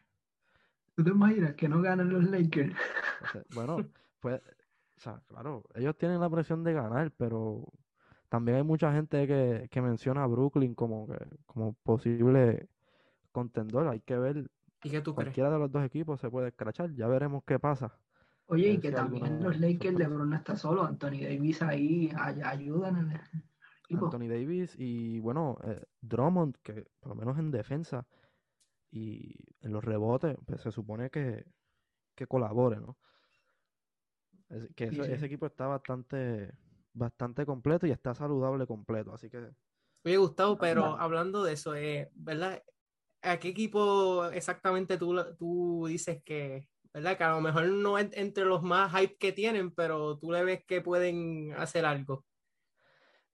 ¿Tú 0.96 1.04
te 1.04 1.10
imaginas 1.10 1.54
que 1.54 1.68
no 1.68 1.82
ganan 1.82 2.08
los 2.08 2.24
Lakers? 2.24 2.74
O 3.22 3.28
sea, 3.28 3.42
bueno, 3.54 3.76
pues, 4.20 4.40
o 4.96 5.00
sea, 5.00 5.22
claro, 5.26 5.64
ellos 5.74 5.96
tienen 5.96 6.20
la 6.20 6.28
presión 6.30 6.62
de 6.64 6.74
ganar, 6.74 7.10
pero 7.12 7.72
también 8.28 8.58
hay 8.58 8.62
mucha 8.62 8.92
gente 8.92 9.26
que, 9.26 9.68
que 9.70 9.82
menciona 9.82 10.22
a 10.22 10.26
Brooklyn 10.26 10.74
como 10.74 11.06
que, 11.06 11.18
como 11.46 11.72
posible 11.82 12.68
contendor. 13.32 13.88
Hay 13.88 14.00
que 14.00 14.18
ver, 14.18 14.50
¿Y 14.82 14.90
qué 14.90 15.00
tú 15.00 15.14
crees? 15.14 15.26
cualquiera 15.26 15.50
de 15.50 15.58
los 15.58 15.70
dos 15.72 15.84
equipos 15.84 16.20
se 16.20 16.30
puede 16.30 16.48
escrachar, 16.48 16.94
ya 16.94 17.06
veremos 17.08 17.42
qué 17.46 17.58
pasa. 17.58 17.98
Oye, 18.48 18.72
y 18.72 18.80
que 18.80 18.92
también 18.92 19.42
los 19.42 19.58
Lakers. 19.58 19.98
LeBron 19.98 20.30
no 20.30 20.36
está 20.36 20.56
solo, 20.56 20.84
Anthony 20.84 21.22
Davis 21.22 21.62
ahí 21.62 22.10
ay- 22.16 22.40
ayudan 22.44 22.96
en 22.98 23.10
el 23.12 23.20
equipo. 23.84 24.06
Anthony 24.06 24.28
Davis 24.28 24.76
y 24.78 25.18
bueno, 25.20 25.56
eh, 25.64 25.82
Drummond, 26.00 26.56
que 26.62 26.86
por 27.00 27.08
lo 27.10 27.14
menos 27.16 27.38
en 27.38 27.50
defensa 27.50 28.06
y 28.90 29.34
en 29.60 29.72
los 29.72 29.84
rebotes, 29.84 30.36
pues 30.46 30.60
se 30.60 30.70
supone 30.70 31.10
que, 31.10 31.44
que 32.14 32.26
colabore, 32.26 32.76
¿no? 32.80 32.96
Es- 34.48 34.68
que 34.76 34.84
Sí, 34.88 34.90
ese, 34.92 35.02
sí. 35.02 35.12
ese 35.12 35.26
equipo 35.26 35.46
está 35.46 35.66
bastante, 35.66 36.52
bastante 36.92 37.44
completo 37.44 37.86
y 37.86 37.90
está 37.90 38.14
saludable 38.14 38.66
completo, 38.66 39.12
así 39.12 39.28
que 39.28 39.50
Oye, 40.04 40.16
Gustavo, 40.18 40.56
pero 40.56 40.84
hablando 40.84 41.42
de 41.42 41.54
eso, 41.54 41.74
eh, 41.74 42.10
¿verdad? 42.14 42.62
¿A 43.26 43.38
qué 43.38 43.48
equipo 43.48 44.24
exactamente 44.26 44.96
tú, 44.98 45.16
tú 45.36 45.86
dices 45.88 46.22
que, 46.24 46.68
¿verdad? 46.94 47.16
Que 47.18 47.24
a 47.24 47.30
lo 47.34 47.40
mejor 47.40 47.66
no 47.68 47.98
es 47.98 48.08
entre 48.12 48.44
los 48.44 48.62
más 48.62 48.92
hype 48.98 49.16
que 49.18 49.32
tienen, 49.32 49.70
pero 49.72 50.18
tú 50.18 50.30
le 50.30 50.44
ves 50.44 50.64
que 50.64 50.80
pueden 50.80 51.52
hacer 51.56 51.84
algo. 51.84 52.24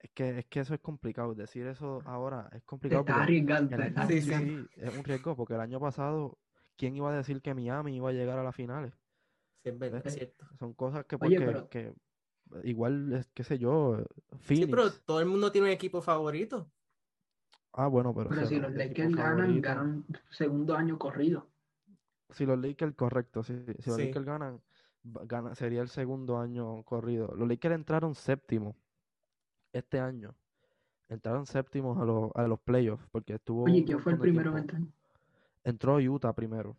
es 0.01 0.11
que, 0.15 0.39
es 0.41 0.47
que 0.47 0.61
eso 0.61 0.75
es 0.75 0.81
complicado. 0.81 1.35
Decir 1.35 1.67
eso 1.67 2.01
ahora 2.07 2.49
es 2.53 2.63
complicado 2.65 3.05
porque 3.05 3.21
arriesgando, 3.21 3.77
el 3.77 3.83
Sí, 3.83 3.91
sí, 3.93 4.01
arriesgando. 4.33 4.63
sí, 4.63 4.69
es 4.77 4.97
un 4.97 5.05
riesgo 5.05 5.37
porque 5.37 5.55
el 5.55 5.61
año 5.61 5.79
pasado, 5.79 6.39
¿quién 6.77 6.97
iba 6.97 7.13
a 7.13 7.17
decir 7.17 7.41
que 7.43 7.55
Miami 7.55 7.97
iba 7.97 8.09
a 8.09 8.13
llegar 8.13 8.39
a 8.39 8.43
las 8.43 8.57
finales? 8.57 8.93
Sí, 9.63 9.69
es 9.69 9.79
verdad, 9.79 10.03
es 10.07 10.15
cierto. 10.15 10.47
Son 10.59 10.73
cosas 10.75 11.05
que 11.05 11.17
Oye, 11.21 11.39
porque 11.41 11.47
pero- 11.47 11.69
que 11.69 11.95
igual 12.69 13.13
es 13.13 13.27
qué 13.35 13.45
sé 13.45 13.59
yo, 13.59 13.99
Sí, 14.43 14.67
pero 14.67 14.83
Phoenix. 14.85 15.05
todo 15.05 15.21
el 15.21 15.27
mundo 15.27 15.53
tiene 15.53 15.69
un 15.69 15.73
equipo 15.73 16.03
favorito. 16.03 16.71
Ah, 17.73 17.87
bueno, 17.87 18.15
pero, 18.15 18.29
Pero 18.29 18.43
si 18.43 18.55
si 18.57 18.61
los 18.61 18.73
Lakers 18.73 19.15
ganan, 19.17 19.61
ganan 19.61 20.05
segundo 20.31 20.77
año 20.77 20.99
corrido. 20.99 21.49
si 22.31 22.45
los 22.47 22.59
Lakers, 22.59 22.95
correcto, 22.95 23.43
si, 23.43 23.55
si 23.79 23.91
los 23.91 23.97
Sí. 23.97 24.07
Lakers 24.07 24.25
ganan, 24.27 24.61
gana- 25.05 25.55
sería 25.55 25.81
el 25.83 25.89
segundo 25.89 26.39
año 26.39 26.83
corrido. 26.85 27.35
Los 27.35 27.49
Lakers 27.49 27.75
entraron 27.75 28.15
séptimo 28.15 28.77
este 29.73 30.01
año. 30.01 30.35
Entraron 31.09 31.45
séptimos 31.47 31.99
a 31.99 32.05
los, 32.05 32.31
a 32.35 32.47
los 32.47 32.59
playoffs 32.61 33.07
porque 33.11 33.35
estuvo 33.35 33.65
Oye, 33.65 33.85
¿quién 33.85 33.99
fue 34.01 34.13
el 34.13 34.19
primero 34.19 34.57
en 34.57 34.67
tiempo. 34.67 34.77
entrar? 34.77 34.95
Entró 35.65 35.97
Utah 35.97 36.33
primero. 36.35 36.77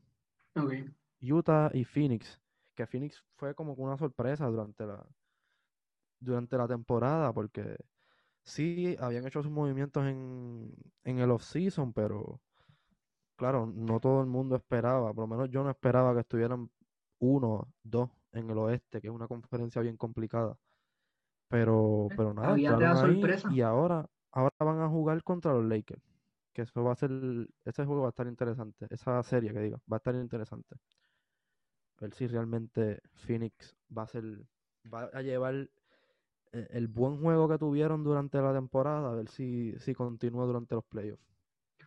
Ok. 0.55 0.73
Utah 1.21 1.69
y 1.73 1.83
Phoenix, 1.85 2.39
que 2.75 2.85
Phoenix 2.87 3.23
fue 3.35 3.53
como 3.55 3.75
que 3.75 3.81
una 3.81 3.97
sorpresa 3.97 4.47
durante 4.47 4.85
la 4.85 5.05
durante 6.19 6.57
la 6.57 6.67
temporada 6.67 7.31
porque 7.33 7.77
sí 8.43 8.95
habían 8.99 9.25
hecho 9.25 9.41
sus 9.41 9.51
movimientos 9.51 10.05
en, 10.05 10.73
en 11.03 11.19
el 11.19 11.31
off-season, 11.31 11.93
pero 11.93 12.41
claro, 13.35 13.65
no 13.65 13.99
todo 13.99 14.21
el 14.21 14.27
mundo 14.27 14.55
esperaba, 14.55 15.13
por 15.13 15.23
lo 15.23 15.27
menos 15.27 15.49
yo 15.49 15.63
no 15.63 15.69
esperaba 15.69 16.13
que 16.13 16.21
estuvieran 16.21 16.69
uno, 17.19 17.73
dos 17.83 18.09
en 18.33 18.49
el 18.49 18.57
oeste, 18.57 19.01
que 19.01 19.07
es 19.07 19.13
una 19.13 19.27
conferencia 19.27 19.81
bien 19.81 19.97
complicada. 19.97 20.57
Pero, 21.47 22.07
pero 22.17 22.33
nada, 22.33 22.53
ahí 22.53 22.65
y 23.51 23.61
ahora, 23.61 24.09
ahora 24.31 24.55
van 24.59 24.81
a 24.81 24.89
jugar 24.89 25.23
contra 25.23 25.53
los 25.53 25.65
Lakers. 25.65 26.01
Que 26.51 26.63
eso 26.63 26.83
va 26.83 26.93
a 26.93 26.95
ser, 26.95 27.11
ese 27.63 27.85
juego 27.85 28.01
va 28.01 28.07
a 28.07 28.09
estar 28.09 28.27
interesante. 28.27 28.87
Esa 28.89 29.21
serie 29.23 29.53
que 29.53 29.59
diga, 29.59 29.77
va 29.91 29.97
a 29.97 29.99
estar 29.99 30.15
interesante. 30.15 30.75
A 31.97 32.01
ver 32.01 32.13
si 32.13 32.27
realmente 32.27 33.01
Phoenix 33.13 33.75
va 33.95 34.03
a 34.03 34.07
ser, 34.07 34.23
va 34.91 35.03
a 35.13 35.21
llevar 35.21 35.55
eh, 35.55 35.69
el 36.53 36.87
buen 36.87 37.19
juego 37.19 37.49
que 37.49 37.57
tuvieron 37.57 38.03
durante 38.03 38.39
la 38.41 38.53
temporada, 38.53 39.11
a 39.11 39.15
ver 39.15 39.27
si, 39.29 39.73
si 39.79 39.93
continúa 39.93 40.45
durante 40.45 40.75
los 40.75 40.85
playoffs. 40.85 41.23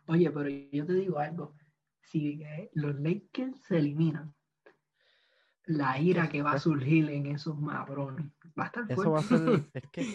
Oye, 0.06 0.30
pero 0.30 0.48
yo 0.48 0.86
te 0.86 0.94
digo 0.94 1.18
algo. 1.18 1.54
Si 2.00 2.42
eh, 2.42 2.70
los 2.74 2.98
Lakers 3.00 3.60
se 3.62 3.78
eliminan, 3.78 4.34
la 5.66 5.98
ira 6.00 6.28
que 6.28 6.42
va 6.42 6.52
a 6.52 6.58
surgir 6.58 7.10
en 7.10 7.26
esos 7.26 7.58
mabrones 7.58 8.26
va 8.58 8.64
a 8.64 8.66
estar 8.66 8.88
Eso 8.88 9.10
va 9.10 9.18
a 9.18 9.22
fuerte. 9.22 9.36
ser, 9.38 9.70
es 9.74 9.82
que 9.90 10.06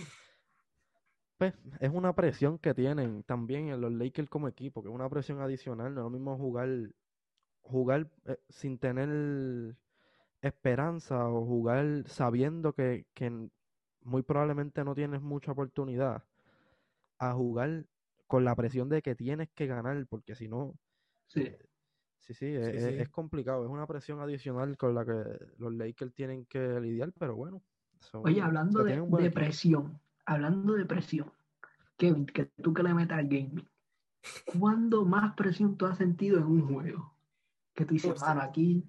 pues, 1.37 1.53
es 1.79 1.89
una 1.89 2.13
presión 2.13 2.57
que 2.59 2.73
tienen 2.73 3.23
también 3.23 3.69
en 3.69 3.81
los 3.81 3.91
Lakers 3.91 4.29
como 4.29 4.47
equipo, 4.47 4.81
que 4.81 4.89
es 4.89 4.95
una 4.95 5.09
presión 5.09 5.41
adicional, 5.41 5.93
no 5.93 6.01
es 6.01 6.03
lo 6.05 6.09
mismo 6.09 6.37
jugar, 6.37 6.69
jugar 7.61 8.09
eh, 8.25 8.37
sin 8.49 8.77
tener 8.79 9.75
esperanza 10.41 11.27
o 11.29 11.45
jugar 11.45 12.03
sabiendo 12.07 12.73
que, 12.73 13.05
muy 14.03 14.23
probablemente 14.23 14.83
no 14.83 14.95
tienes 14.95 15.21
mucha 15.21 15.51
oportunidad 15.51 16.23
a 17.19 17.33
jugar 17.33 17.85
con 18.27 18.43
la 18.45 18.55
presión 18.55 18.89
de 18.89 19.01
que 19.01 19.15
tienes 19.15 19.49
que 19.51 19.67
ganar, 19.67 20.05
porque 20.07 20.35
si 20.35 20.47
no, 20.47 20.75
Sí. 21.27 21.41
eh, 21.41 21.59
sí, 22.19 22.33
sí, 22.33 22.45
es, 22.47 22.67
es- 22.67 22.83
sí. 22.83 22.99
es 23.01 23.09
complicado, 23.09 23.63
es 23.65 23.69
una 23.69 23.85
presión 23.85 24.19
adicional 24.21 24.77
con 24.77 24.95
la 24.95 25.05
que 25.05 25.13
los 25.57 25.73
Lakers 25.73 26.13
tienen 26.13 26.45
que 26.45 26.79
lidiar, 26.79 27.11
pero 27.13 27.35
bueno. 27.35 27.61
son- 27.99 28.25
Oye, 28.25 28.41
hablando 28.41 28.83
de, 28.83 29.31
presión, 29.31 29.99
hablando 30.25 30.73
de 30.73 30.85
presión, 30.85 31.31
Kevin, 31.97 32.25
que 32.25 32.45
tú 32.45 32.73
que 32.73 32.81
le 32.81 32.93
metas 32.95 33.19
al 33.19 33.25
gaming, 33.27 33.69
¿cuándo 34.57 35.05
más 35.05 35.35
presión 35.35 35.77
tú 35.77 35.85
has 35.85 35.97
sentido 35.99 36.39
en 36.39 36.45
un 36.45 36.73
juego? 36.73 37.13
Que 37.75 37.85
tú 37.85 37.93
dices, 37.93 38.19
mano, 38.19 38.41
aquí 38.41 38.83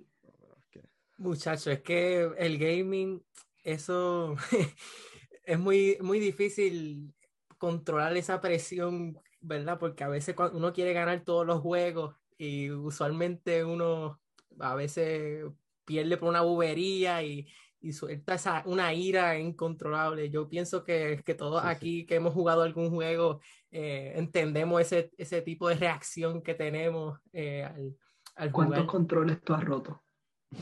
Muchacho, 1.19 1.71
es 1.71 1.83
que 1.83 2.23
el 2.39 2.59
gaming, 2.59 3.23
eso 3.63 4.37
es 5.45 5.59
muy, 5.59 5.99
muy 6.01 6.19
difícil 6.21 7.15
controlar 7.59 8.17
esa 8.17 8.41
presión, 8.41 9.17
¿verdad? 9.41 9.79
Porque 9.79 10.05
a 10.05 10.09
veces 10.09 10.35
cuando 10.35 10.59
uno 10.59 10.73
quiere 10.73 10.93
ganar 10.93 11.25
todos 11.25 11.47
los 11.47 11.61
juegos 11.61 12.17
y 12.39 12.71
usualmente 12.71 13.65
uno 13.65 14.21
a 14.61 14.75
veces 14.75 15.45
pierde 15.85 16.17
por 16.17 16.29
una 16.29 16.43
bobería 16.43 17.23
y, 17.23 17.47
y 17.81 17.93
suelta 17.93 18.35
esa, 18.35 18.63
una 18.67 18.93
ira 18.95 19.39
incontrolable. 19.39 20.31
Yo 20.31 20.49
pienso 20.49 20.85
que, 20.85 21.23
que 21.25 21.35
todos 21.35 21.63
Sí, 21.63 21.73
sí. 21.73 21.87
aquí 21.87 22.07
que 22.07 22.17
hemos 22.17 22.35
jugado 22.35 22.63
algún 22.63 22.91
juego 22.91 23.41
eh, 23.71 24.13
entendemos 24.17 24.81
ese, 24.81 25.11
ese 25.17 25.43
tipo 25.43 25.69
de 25.69 25.77
reacción 25.77 26.43
que 26.43 26.55
tenemos 26.55 27.19
eh, 27.33 27.65
al, 27.65 27.97
al 28.37 28.53
¿cuántos 28.53 28.85
jugar. 28.85 28.87
controles 28.87 29.43
tú 29.43 29.55
has 29.55 29.65
roto? 29.65 30.05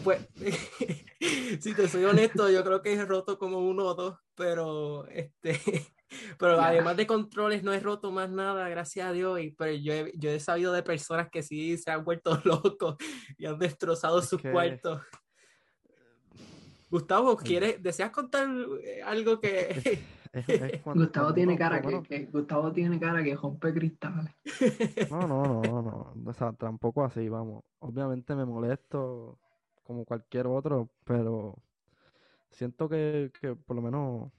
Pues, 0.05 0.27
si 1.61 1.75
te 1.75 1.89
soy 1.89 2.05
honesto, 2.05 2.49
yo 2.51 2.63
creo 2.65 2.81
que 2.83 2.93
he 2.95 3.05
roto 3.05 3.39
como 3.39 3.59
uno 3.59 3.85
o 3.87 3.95
dos, 3.95 4.17
pero 4.35 5.07
este, 5.09 5.61
pero 6.39 6.61
además 6.61 6.97
de 6.97 7.07
controles 7.07 7.63
no 7.63 7.73
he 7.73 7.81
roto 7.81 8.11
más 8.13 8.31
nada, 8.31 8.69
gracias 8.69 9.09
a 9.09 9.13
Dios, 9.13 9.41
y 9.41 9.51
pero 9.51 9.73
yo 9.73 9.93
he, 9.93 10.13
yo 10.17 10.31
he 10.31 10.41
sabido 10.41 10.73
de 10.73 10.83
personas 10.83 11.29
que 11.31 11.43
sí 11.43 11.77
se 11.77 11.91
han 11.91 12.05
vuelto 12.05 12.41
locos 12.45 12.97
y 13.37 13.47
han 13.47 13.59
destrozado 13.59 14.21
Es 14.21 14.29
sus 14.29 14.41
que- 14.41 14.53
cuartos. 14.53 15.03
Gustavo. 16.91 17.37
¿quieres, 17.37 17.81
deseas 17.83 18.11
contar 18.11 18.49
eh, 18.83 19.01
algo 19.05 19.39
que 19.41 20.01
Es- 20.33 20.49
es 20.49 20.81
cuando- 20.83 21.05
Gustavo 21.05 21.35
tiene 21.35 21.57
cara 21.57 21.81
que, 21.83 22.03
que- 22.03 22.27
Gustavo 22.27 22.73
tiene 22.73 22.99
cara 22.99 23.23
que 23.23 23.35
rompe 23.37 23.73
cristales. 23.75 24.33
No, 25.11 25.21
no, 25.27 25.63
no, 25.63 25.83
no, 25.83 26.15
o 26.25 26.33
sea, 26.33 26.53
tampoco 26.53 27.05
así, 27.05 27.29
vamos. 27.29 27.65
Obviamente 27.81 28.35
me 28.35 28.45
molesto 28.45 29.39
como 29.91 30.05
cualquier 30.05 30.47
otro, 30.47 30.89
pero 31.03 31.57
siento 32.49 32.89
que, 32.89 33.33
que 33.41 33.57
por 33.57 33.75
lo 33.75 33.83
menos 33.83 34.31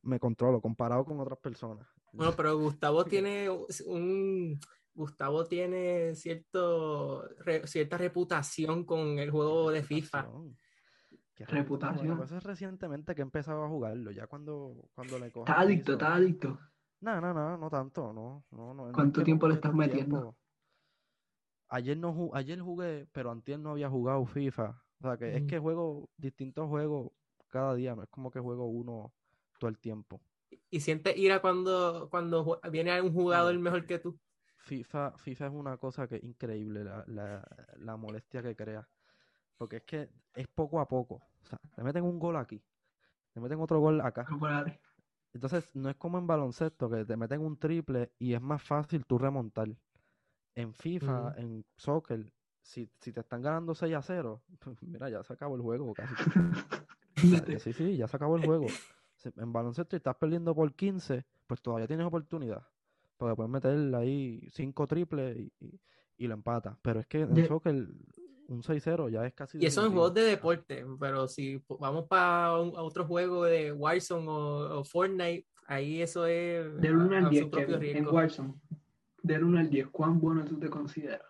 me 0.00 0.18
controlo 0.18 0.62
comparado 0.62 1.04
con 1.04 1.20
otras 1.20 1.38
personas. 1.40 1.86
Bueno, 2.10 2.32
pero 2.34 2.56
Gustavo 2.56 3.04
tiene 3.04 3.50
un 3.84 4.58
Gustavo 4.94 5.44
tiene 5.44 6.14
cierto 6.14 7.22
re- 7.40 7.66
cierta 7.66 7.98
reputación 7.98 8.86
con 8.86 9.18
el 9.18 9.30
juego 9.30 9.70
de 9.70 9.82
FIFA. 9.82 10.22
Reputación. 10.22 10.56
¿Qué 11.34 11.44
Reputación. 11.44 11.98
Bueno, 11.98 12.16
pues 12.16 12.32
es 12.32 12.42
recientemente 12.42 13.14
que 13.14 13.20
he 13.20 13.22
empezado 13.24 13.62
a 13.62 13.68
jugarlo, 13.68 14.10
ya 14.10 14.26
cuando, 14.26 14.88
cuando 14.94 15.18
le 15.18 15.30
cojo 15.30 15.44
Está 15.46 15.60
adicto, 15.60 15.92
está 15.92 16.14
adicto. 16.14 16.58
No, 17.00 17.20
no, 17.20 17.34
no, 17.34 17.58
no 17.58 17.68
tanto, 17.68 18.10
no, 18.14 18.46
no, 18.52 18.72
no. 18.72 18.90
¿Cuánto 18.92 19.22
tiempo 19.22 19.46
le 19.48 19.54
estás 19.56 19.74
metiendo? 19.74 20.18
tiempo. 20.18 20.36
Ayer 21.68 21.96
no 21.96 22.12
ju- 22.14 22.30
ayer 22.34 22.60
jugué, 22.60 23.06
pero 23.12 23.30
antier 23.30 23.58
no 23.60 23.70
había 23.70 23.88
jugado 23.90 24.24
FIFA. 24.26 24.82
O 25.00 25.02
sea 25.02 25.16
que 25.16 25.36
es 25.36 25.44
que 25.44 25.58
juego 25.58 26.10
distintos 26.16 26.68
juegos 26.68 27.12
cada 27.48 27.74
día, 27.74 27.94
no 27.94 28.02
es 28.02 28.08
como 28.10 28.30
que 28.30 28.40
juego 28.40 28.66
uno 28.66 29.12
todo 29.58 29.70
el 29.70 29.78
tiempo. 29.78 30.20
Y 30.70 30.80
sientes 30.80 31.16
ira 31.16 31.40
cuando, 31.40 32.08
cuando 32.10 32.60
viene 32.70 33.00
un 33.02 33.12
jugador 33.12 33.54
No, 33.54 33.60
mejor 33.60 33.86
que 33.86 33.98
tú. 33.98 34.18
FIFA, 34.56 35.16
FIFA 35.18 35.46
es 35.46 35.52
una 35.52 35.76
cosa 35.78 36.06
que 36.08 36.16
es 36.16 36.24
increíble, 36.24 36.84
la, 36.84 37.04
la, 37.06 37.46
la 37.78 37.96
molestia 37.96 38.42
que 38.42 38.54
crea. 38.56 38.88
Porque 39.58 39.78
es 39.78 39.84
que 39.84 40.10
es 40.34 40.48
poco 40.48 40.80
a 40.80 40.88
poco. 40.88 41.16
O 41.42 41.46
sea, 41.46 41.58
te 41.76 41.82
meten 41.84 42.04
un 42.04 42.18
gol 42.18 42.36
aquí, 42.36 42.62
te 43.34 43.40
meten 43.40 43.60
otro 43.60 43.80
gol 43.80 44.00
acá. 44.02 44.28
Chocolate. 44.28 44.78
Entonces, 45.32 45.74
no 45.74 45.88
es 45.90 45.96
como 45.96 46.18
en 46.18 46.26
baloncesto, 46.26 46.90
que 46.90 47.04
te 47.04 47.16
meten 47.16 47.40
un 47.40 47.58
triple 47.58 48.12
y 48.18 48.34
es 48.34 48.40
más 48.42 48.62
fácil 48.62 49.06
tú 49.06 49.18
remontar. 49.18 49.68
En 50.58 50.74
FIFA, 50.74 51.34
en 51.36 51.64
soccer, 51.76 52.32
si, 52.60 52.90
si 52.98 53.12
te 53.12 53.20
están 53.20 53.42
ganando 53.42 53.76
6 53.76 53.94
a 53.94 54.02
0, 54.02 54.42
pues 54.58 54.76
mira, 54.82 55.08
ya 55.08 55.22
se 55.22 55.32
acabó 55.32 55.54
el 55.54 55.62
juego 55.62 55.94
casi. 55.94 56.14
Sí, 57.60 57.72
sí, 57.72 57.96
ya 57.96 58.08
se 58.08 58.16
acabó 58.16 58.34
el 58.36 58.42
juego. 58.44 58.66
Si 59.16 59.30
En 59.36 59.52
baloncesto 59.52 59.94
y 59.94 59.98
estás 59.98 60.16
perdiendo 60.16 60.54
por 60.56 60.72
15, 60.74 61.24
pues 61.46 61.62
todavía 61.62 61.86
tienes 61.86 62.06
oportunidad. 62.06 62.66
Porque 63.16 63.36
puedes 63.36 63.50
meter 63.50 63.94
ahí 63.94 64.48
5 64.50 64.86
triples 64.88 65.36
y, 65.36 65.52
y, 65.60 65.80
y 66.16 66.26
lo 66.26 66.34
empatas. 66.34 66.76
Pero 66.82 66.98
es 67.00 67.06
que 67.06 67.20
en 67.20 67.46
soccer, 67.46 67.74
un 68.48 68.62
6-0 68.62 69.10
ya 69.10 69.26
es 69.26 69.34
casi 69.34 69.58
Y 69.58 69.66
eso 69.66 69.84
en 69.86 69.92
juegos 69.92 70.14
de 70.14 70.22
deporte, 70.22 70.84
pero 70.98 71.28
si 71.28 71.62
vamos 71.78 72.06
para 72.08 72.54
otro 72.56 73.04
juego 73.06 73.44
de 73.44 73.70
Warzone 73.72 74.26
o, 74.28 74.80
o 74.80 74.84
Fortnite, 74.84 75.46
ahí 75.66 76.02
eso 76.02 76.26
es 76.26 76.80
Del 76.80 76.96
1 76.96 77.14
a- 77.14 77.18
al 77.18 77.26
a 77.26 77.28
10, 77.30 77.44
su 77.44 77.50
propio 77.50 77.78
Kevin, 77.78 77.88
en 77.90 77.94
riesgo. 77.96 78.12
Warzone. 78.12 78.54
Del 79.28 79.44
1 79.44 79.58
al 79.58 79.68
10, 79.68 79.88
¿cuán 79.88 80.18
bueno 80.18 80.42
tú 80.42 80.58
te 80.58 80.70
consideras? 80.70 81.20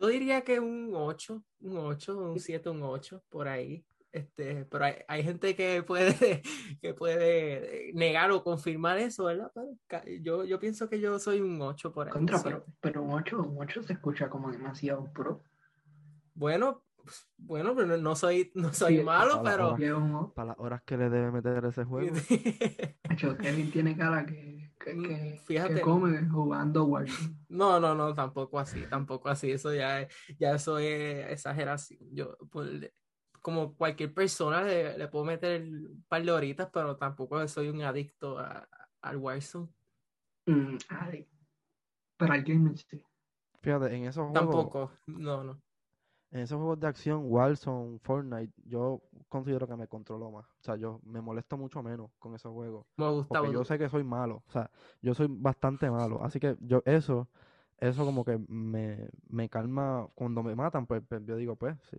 Yo 0.00 0.08
diría 0.08 0.42
que 0.42 0.58
un 0.58 0.90
8, 0.92 1.40
un 1.60 1.76
8, 1.76 2.18
un 2.32 2.40
7, 2.40 2.70
un 2.70 2.82
8, 2.82 3.22
por 3.28 3.46
ahí. 3.46 3.84
Este, 4.10 4.64
pero 4.64 4.84
hay, 4.86 4.94
hay 5.06 5.22
gente 5.22 5.54
que 5.54 5.84
puede, 5.84 6.42
que 6.82 6.92
puede 6.92 7.92
negar 7.94 8.32
o 8.32 8.42
confirmar 8.42 8.98
eso, 8.98 9.26
¿verdad? 9.26 9.52
Pero 9.54 10.02
yo, 10.20 10.44
yo 10.44 10.58
pienso 10.58 10.88
que 10.88 10.98
yo 10.98 11.20
soy 11.20 11.40
un 11.40 11.62
8 11.62 11.92
por 11.92 12.08
ahí. 12.08 12.12
Contra, 12.12 12.42
pero, 12.42 12.64
pero 12.80 13.02
un 13.04 13.12
8, 13.12 13.40
un 13.40 13.56
8 13.62 13.84
se 13.84 13.92
escucha 13.92 14.28
como 14.28 14.50
demasiado 14.50 15.12
pro. 15.12 15.44
Bueno, 16.34 16.82
pues, 16.96 17.28
bueno, 17.36 17.76
pero 17.76 17.96
no- 17.96 18.16
soy, 18.16 18.50
no 18.56 18.72
soy 18.72 18.98
Sí, 18.98 19.02
malo, 19.04 19.40
para 19.40 19.76
pero 19.76 19.98
un 19.98 20.34
Para 20.34 20.48
las 20.48 20.58
horas 20.58 20.82
que 20.84 20.96
le 20.96 21.10
debe 21.10 21.30
meter 21.30 21.64
ese 21.64 21.84
juego. 21.84 22.10
8. 23.08 23.36
Kevin 23.38 23.70
tiene 23.70 23.96
cara 23.96 24.26
que, 24.26 24.57
que, 24.78 24.94
Mm, 24.94 25.02
que- 25.02 25.40
fíjate. 25.44 25.74
que 25.74 25.80
come 25.80 26.28
jugando 26.28 26.84
Warzone. 26.84 27.36
No, 27.48 27.80
no, 27.80 27.94
no, 27.94 28.14
tampoco 28.14 28.58
así, 28.58 28.84
tampoco 28.88 29.28
así. 29.28 29.50
Eso 29.50 29.72
ya, 29.74 30.02
es- 30.02 30.14
ya 30.38 30.54
eso 30.54 30.78
es 30.78 31.26
exageración. 31.30 31.98
Yo, 32.12 32.36
pues, 32.50 32.92
como 33.42 33.74
cualquier 33.74 34.12
persona, 34.14 34.62
le, 34.62 34.96
le 34.98 35.08
puedo 35.08 35.24
meter 35.24 35.62
un 35.62 36.04
par 36.08 36.22
de 36.22 36.30
horitas, 36.32 36.68
pero 36.72 36.96
tampoco 36.96 37.46
soy 37.48 37.68
un 37.68 37.82
adicto 37.82 38.38
a- 38.38 38.68
al 39.02 39.16
Warzone. 39.16 39.68
Mm, 40.46 40.76
ay. 40.88 41.28
Pero 42.16 42.32
al 42.32 42.42
gaming 42.42 42.76
sí. 42.76 43.04
Fíjate, 43.62 43.94
en 43.94 44.04
esos 44.04 44.28
juegos, 44.28 44.34
Tampoco, 44.34 44.92
no, 45.06 45.44
no. 45.44 45.60
En 46.30 46.40
esos 46.40 46.58
juegos 46.58 46.78
de 46.78 46.86
acción, 46.86 47.22
Warzone, 47.24 47.98
Fortnite, 48.00 48.52
yo 48.64 49.02
considero 49.28 49.66
que 49.66 49.76
me 49.76 49.88
controlo 49.88 50.30
más. 50.30 50.44
O 50.46 50.62
sea, 50.62 50.76
yo 50.76 51.00
me 51.04 51.20
molesto 51.20 51.56
mucho 51.56 51.82
menos 51.82 52.10
con 52.18 52.34
esos 52.34 52.52
juegos. 52.52 52.86
Me 52.96 53.08
gusta. 53.08 53.38
Porque 53.40 53.52
yo 53.52 53.64
sé 53.64 53.78
que 53.78 53.88
soy 53.88 54.04
malo. 54.04 54.42
O 54.46 54.50
sea, 54.50 54.70
yo 55.00 55.14
soy 55.14 55.26
bastante 55.30 55.90
malo. 55.90 56.20
Así 56.24 56.38
que 56.38 56.56
yo 56.60 56.82
eso, 56.84 57.28
eso 57.78 58.04
como 58.04 58.24
que 58.24 58.38
me, 58.48 59.08
me 59.28 59.48
calma. 59.48 60.08
Cuando 60.14 60.42
me 60.42 60.54
matan, 60.54 60.86
pues, 60.86 61.02
pues, 61.08 61.24
yo 61.24 61.36
digo, 61.36 61.56
pues, 61.56 61.76
sí. 61.90 61.96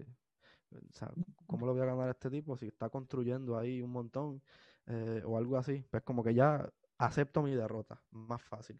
O 0.71 0.93
sea, 0.93 1.12
¿cómo 1.48 1.65
lo 1.65 1.74
voy 1.74 1.81
a 1.81 1.86
ganar 1.86 2.07
a 2.09 2.12
este 2.12 2.29
tipo 2.29 2.55
si 2.55 2.67
está 2.67 2.89
construyendo 2.89 3.57
ahí 3.57 3.81
un 3.81 3.91
montón 3.91 4.43
eh, 4.86 5.24
o 5.25 5.38
algo 5.38 5.57
así? 5.57 5.83
Pues 5.89 6.03
como 6.03 6.24
que 6.24 6.36
ya 6.36 6.69
acepto 7.00 7.41
mi 7.41 7.55
derrota, 7.55 8.00
más 8.12 8.43
fácil. 8.43 8.79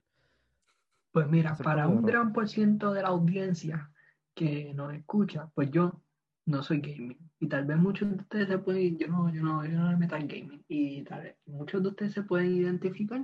Pues 1.12 1.28
mira, 1.28 1.52
Acepto 1.52 1.64
para 1.64 1.88
un 1.88 2.06
derrota. 2.06 2.12
gran 2.20 2.34
por 2.34 2.48
ciento 2.48 2.94
de 2.94 3.02
la 3.02 3.08
audiencia 3.10 3.92
que 4.40 4.74
nos 4.74 4.94
escucha, 4.94 5.52
pues 5.54 5.70
yo 5.70 6.02
no 6.46 6.64
soy 6.64 6.80
gaming. 6.80 7.18
Y 7.42 7.50
tal 7.50 7.66
vez 7.66 7.78
muchos 7.78 8.10
de 8.10 8.16
ustedes 8.16 8.48
se 8.48 8.58
pueden, 8.58 8.98
yo 8.98 9.10
no, 9.10 9.30
yo 9.34 9.44
no, 9.44 9.66
yo 9.66 9.78
no 9.78 9.92
le 9.92 9.98
meto 9.98 10.16
al 10.16 10.30
gaming. 10.30 10.64
Y 10.70 11.04
tal 11.04 11.24
vez 11.24 11.36
muchos 11.46 11.84
de 11.84 11.90
ustedes 11.90 12.14
se 12.14 12.24
pueden 12.24 12.56
identificar, 12.56 13.22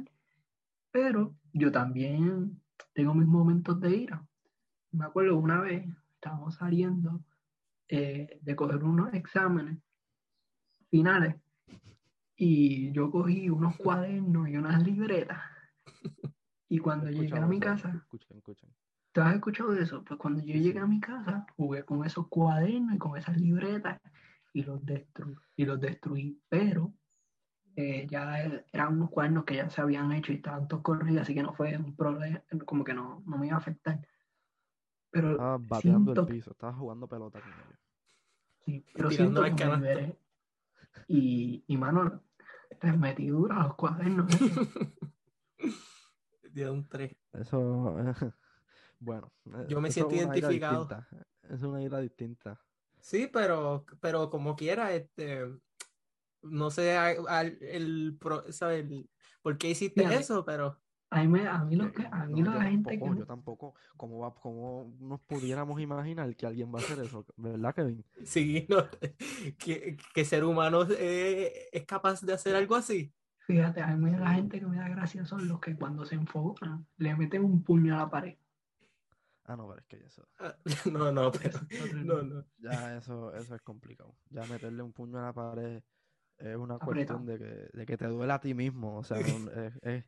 pero 0.92 1.34
yo 1.54 1.72
también 1.72 2.62
tengo 2.92 3.14
mis 3.14 3.28
momentos 3.28 3.80
de 3.80 3.96
ira. 3.96 4.28
Me 4.92 5.06
acuerdo 5.06 5.38
una 5.38 5.62
vez, 5.62 5.88
estábamos 6.16 6.56
saliendo 6.56 7.24
eh, 7.88 8.38
de 8.42 8.56
coger 8.58 8.84
unos 8.84 9.14
exámenes 9.14 9.78
finales 10.90 11.36
y 12.36 12.92
yo 12.92 13.10
cogí 13.10 13.50
unos 13.50 13.78
cuadernos 13.78 14.50
y 14.50 14.58
unas 14.58 14.84
libretas. 14.84 15.40
Y 16.68 16.80
cuando 16.80 17.08
llegué 17.08 17.38
a 17.38 17.46
mi 17.46 17.60
casa, 17.60 17.94
Escuchen, 17.96 18.38
escuchen. 18.38 18.70
¿Te 19.16 19.22
has 19.22 19.34
escuchado 19.36 19.72
de 19.72 19.82
eso? 19.84 20.04
Pues 20.04 20.20
cuando 20.20 20.42
yo 20.42 20.56
llegué 20.56 20.78
a 20.78 20.86
mi 20.86 21.00
casa, 21.00 21.48
jugué 21.56 21.86
con 21.86 22.04
esos 22.04 22.28
cuadernos 22.28 22.96
y 22.96 22.98
con 22.98 23.18
esas 23.18 23.38
libretas 23.40 24.02
y 24.52 24.64
los, 24.64 24.86
destru 24.86 25.38
y 25.56 25.64
los 25.64 25.80
destruí. 25.80 26.42
Pero 26.50 26.94
eh, 27.78 28.06
ya 28.10 28.44
er- 28.44 28.66
eran 28.74 28.96
unos 28.98 29.10
cuadernos 29.12 29.46
que 29.46 29.56
ya 29.56 29.70
se 29.70 29.80
habían 29.80 30.12
hecho 30.12 30.34
y 30.34 30.36
estaban 30.36 30.68
todos 30.68 30.84
corridos, 30.84 31.22
así 31.22 31.34
que 31.34 31.44
no 31.44 31.54
fue 31.54 31.78
un 31.78 31.96
problema, 31.96 32.44
como 32.66 32.84
que 32.84 32.94
no, 32.94 33.24
no 33.26 33.38
me 33.38 33.48
iba 33.48 33.56
a 33.56 33.60
afectar. 33.60 34.06
Pero 35.12 35.32
Estabas 35.32 35.66
bateando 35.66 36.12
el 36.12 36.26
piso, 36.28 36.52
estabas 36.52 36.76
jugando 36.76 37.08
pelota 37.08 37.40
con 37.40 37.50
ellos. 37.54 37.80
sí, 38.66 38.86
pero 38.94 39.12
siento 39.12 39.42
que 39.44 39.52
me 39.66 39.78
liberé. 39.78 40.20
Y, 41.08 41.64
y 41.68 41.78
mano, 41.78 42.22
les 42.82 42.98
metí 42.98 43.28
duro 43.28 43.56
a 43.56 43.64
los 43.64 43.76
cuadernos. 43.76 44.28
Dio 46.52 46.74
un 46.74 46.86
3. 46.90 47.16
Eso, 47.32 47.96
bueno. 49.00 49.32
eh, 49.48 49.66
Yo 49.70 49.82
me 49.82 49.90
es 49.90 49.94
siento 49.94 50.16
identificado. 50.16 50.86
distinta. 50.86 51.08
Es 51.50 51.62
una 51.64 51.82
ira 51.82 52.00
distinta. 52.00 52.60
Sí, 53.00 53.30
pero, 53.32 53.86
pero 54.02 54.30
como 54.30 54.56
quiera, 54.56 54.94
este, 54.94 55.46
no 56.42 56.72
sé 56.72 56.98
a- 56.98 57.42
el, 57.42 58.18
pro- 58.20 58.52
¿sabes? 58.52 58.86
el- 58.86 59.10
por 59.42 59.58
qué 59.58 59.70
hiciste 59.70 60.04
eso, 60.04 60.44
pero 60.44 60.80
A 61.12 61.24
mí, 61.24 61.40
a 61.40 61.60
mí, 61.60 61.76
lo 61.76 61.86
Eh, 61.86 61.92
que, 61.94 62.08
a 62.12 62.26
mí 62.26 62.42
no, 62.42 62.56
la 62.56 62.64
gente 62.64 62.90
que 62.90 62.98
tampoco, 62.98 63.14
no- 63.14 63.20
yo 63.20 63.26
tampoco. 63.28 63.76
¿Cómo, 63.96 64.20
va, 64.20 64.34
¿Cómo 64.34 64.92
nos 65.00 65.22
pudiéramos 65.22 65.80
imaginar 65.80 66.36
que 66.36 66.46
alguien 66.48 66.74
va 66.74 66.80
a 66.80 66.82
hacer 66.82 67.00
eso? 67.00 67.26
¿Verdad, 67.38 67.76
Kevin? 67.76 68.04
sí, 68.26 68.66
no, 68.70 68.88
que, 69.60 69.98
que 70.14 70.26
ser 70.26 70.44
humano 70.44 70.82
eh, 70.98 71.70
es 71.72 71.86
capaz 71.86 72.22
de 72.22 72.34
hacer 72.34 72.56
algo 72.56 72.76
así. 72.76 73.14
Fíjate, 73.46 73.82
a 73.84 73.96
mí 73.96 74.10
la 74.12 74.34
gente 74.34 74.60
que 74.60 74.66
me 74.66 74.78
da 74.78 74.90
gracia 74.90 75.24
son 75.26 75.48
los 75.48 75.60
que 75.60 75.76
cuando 75.76 76.04
se 76.06 76.16
enfocan 76.16 76.88
le 76.98 77.16
meten 77.16 77.46
un 77.46 77.64
puño 77.64 77.94
a 77.94 78.00
la 78.00 78.10
pared. 78.10 78.36
Ah, 79.46 79.56
no, 79.56 79.68
pero 79.68 79.80
es 79.82 79.86
que 79.88 79.98
eso, 80.06 80.28
Ah, 80.40 80.56
No, 80.92 81.12
no, 81.12 81.32
pero, 81.32 81.60
no, 82.04 82.24
no. 82.24 82.46
ya 82.58 82.98
eso, 82.98 83.34
eso 83.36 83.56
es 83.56 83.62
complicado. 83.62 84.16
Ya 84.30 84.48
meterle 84.48 84.82
un 84.84 84.94
puño 84.94 85.20
a 85.20 85.24
la 85.24 85.34
pared 85.34 85.84
es 86.38 86.56
una 86.58 86.80
cuestión 86.80 87.26
de 87.26 87.38
que, 87.40 87.46
de 87.78 87.86
que 87.86 87.98
te 87.98 88.08
duele 88.08 88.34
a 88.34 88.40
ti 88.40 88.54
mismo. 88.54 88.98
O 88.98 89.04
sea, 89.04 89.20
es, 89.20 89.28
es- 89.84 90.06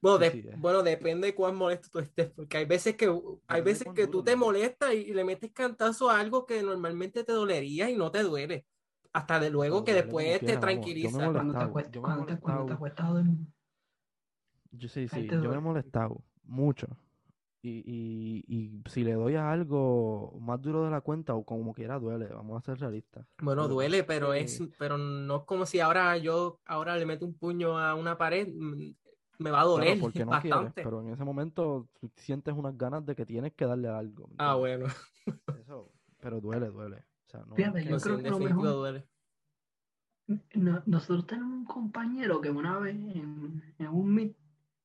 Bueno, 0.00 0.18
Sí, 0.18 0.24
de- 0.24 0.30
sí, 0.42 0.48
es. 0.48 0.60
bueno, 0.60 0.82
depende 0.82 1.26
de 1.28 1.34
cuán 1.34 1.56
molesto 1.56 1.88
tú 1.90 1.98
estés, 2.00 2.30
porque 2.30 2.58
hay 2.58 2.64
veces 2.66 2.96
que 2.96 3.06
hay 3.48 3.62
veces 3.62 3.88
que 3.94 4.02
duro, 4.02 4.12
tú 4.12 4.22
te 4.22 4.32
¿no? 4.32 4.44
molestas 4.46 4.94
y, 4.94 4.98
y 4.98 5.14
le 5.14 5.24
metes 5.24 5.52
cantazo 5.52 6.10
a 6.10 6.20
algo 6.20 6.46
que 6.46 6.62
normalmente 6.62 7.24
te 7.24 7.32
dolería 7.32 7.90
y 7.90 7.96
no 7.96 8.10
te 8.10 8.22
duele. 8.22 8.66
Hasta 9.12 9.40
de 9.40 9.50
luego 9.50 9.84
que 9.84 9.94
después 9.94 10.38
te 10.38 10.38
quiera, 10.46 10.60
tranquiliza. 10.60 11.32
Cuando 11.32 11.56
te 11.56 11.64
acuestas, 11.64 11.92
yo 11.94 12.02
me 12.02 12.08
he 12.08 12.38
cuando 12.40 12.66
te, 12.66 12.72
acuestas 12.74 13.06
Yo 14.72 14.88
sí, 14.88 15.08
sí, 15.08 15.26
yo 15.40 15.50
me 15.50 15.56
he 15.56 15.60
molestado 15.60 16.22
mucho. 16.44 16.86
Y, 17.68 17.82
y, 17.84 18.44
y 18.46 18.82
si 18.88 19.02
le 19.02 19.14
doy 19.14 19.34
a 19.34 19.50
algo 19.50 20.38
más 20.40 20.62
duro 20.62 20.84
de 20.84 20.90
la 20.92 21.00
cuenta 21.00 21.34
o 21.34 21.44
como 21.44 21.74
quiera 21.74 21.98
duele, 21.98 22.28
vamos 22.28 22.62
a 22.62 22.64
ser 22.64 22.78
realistas. 22.78 23.26
Bueno, 23.42 23.66
duele, 23.66 24.04
pero 24.04 24.32
es 24.34 24.60
es, 24.60 24.68
pero 24.78 24.96
no 24.96 25.38
es 25.38 25.42
como 25.42 25.66
si 25.66 25.80
ahora 25.80 26.16
yo 26.16 26.60
ahora 26.64 26.96
le 26.96 27.06
meto 27.06 27.26
un 27.26 27.34
puño 27.34 27.76
a 27.76 27.96
una 27.96 28.16
pared, 28.16 28.46
mm, 28.54 28.94
me 29.40 29.50
va 29.50 29.62
a 29.62 29.64
Claro, 29.64 29.68
doler 29.70 29.98
porque 30.00 30.24
no 30.24 30.30
quieres, 30.40 30.50
bastante. 30.60 30.82
pero 30.84 31.00
en 31.02 31.08
ese 31.08 31.24
momento 31.24 31.88
tú 32.00 32.08
sientes 32.14 32.54
unas 32.54 32.78
ganas 32.78 33.04
de 33.04 33.16
que 33.16 33.26
tienes 33.26 33.52
que 33.54 33.66
darle 33.66 33.88
algo. 33.88 34.28
¿me 34.28 34.34
Ah, 34.38 34.54
bueno, 34.54 34.86
Eso, 35.60 35.90
pero 36.20 36.40
duele, 36.40 36.68
duele. 36.68 36.98
O 36.98 37.30
sea, 37.30 37.44
no, 37.46 37.56
Fíjate, 37.56 37.84
yo 37.84 37.98
creo 37.98 38.16
en 38.18 38.22
que 38.22 38.30
lo 38.30 38.38
mejor- 38.38 38.72
duele. 38.74 39.08
no- 40.54 40.82
nosotros 40.86 41.26
tenemos 41.26 41.52
un 41.58 41.64
compañero 41.64 42.40
que 42.40 42.50
una 42.50 42.78
vez 42.78 42.94
en, 42.94 43.74
en 43.76 43.88
un 43.88 44.14
meet 44.14 44.36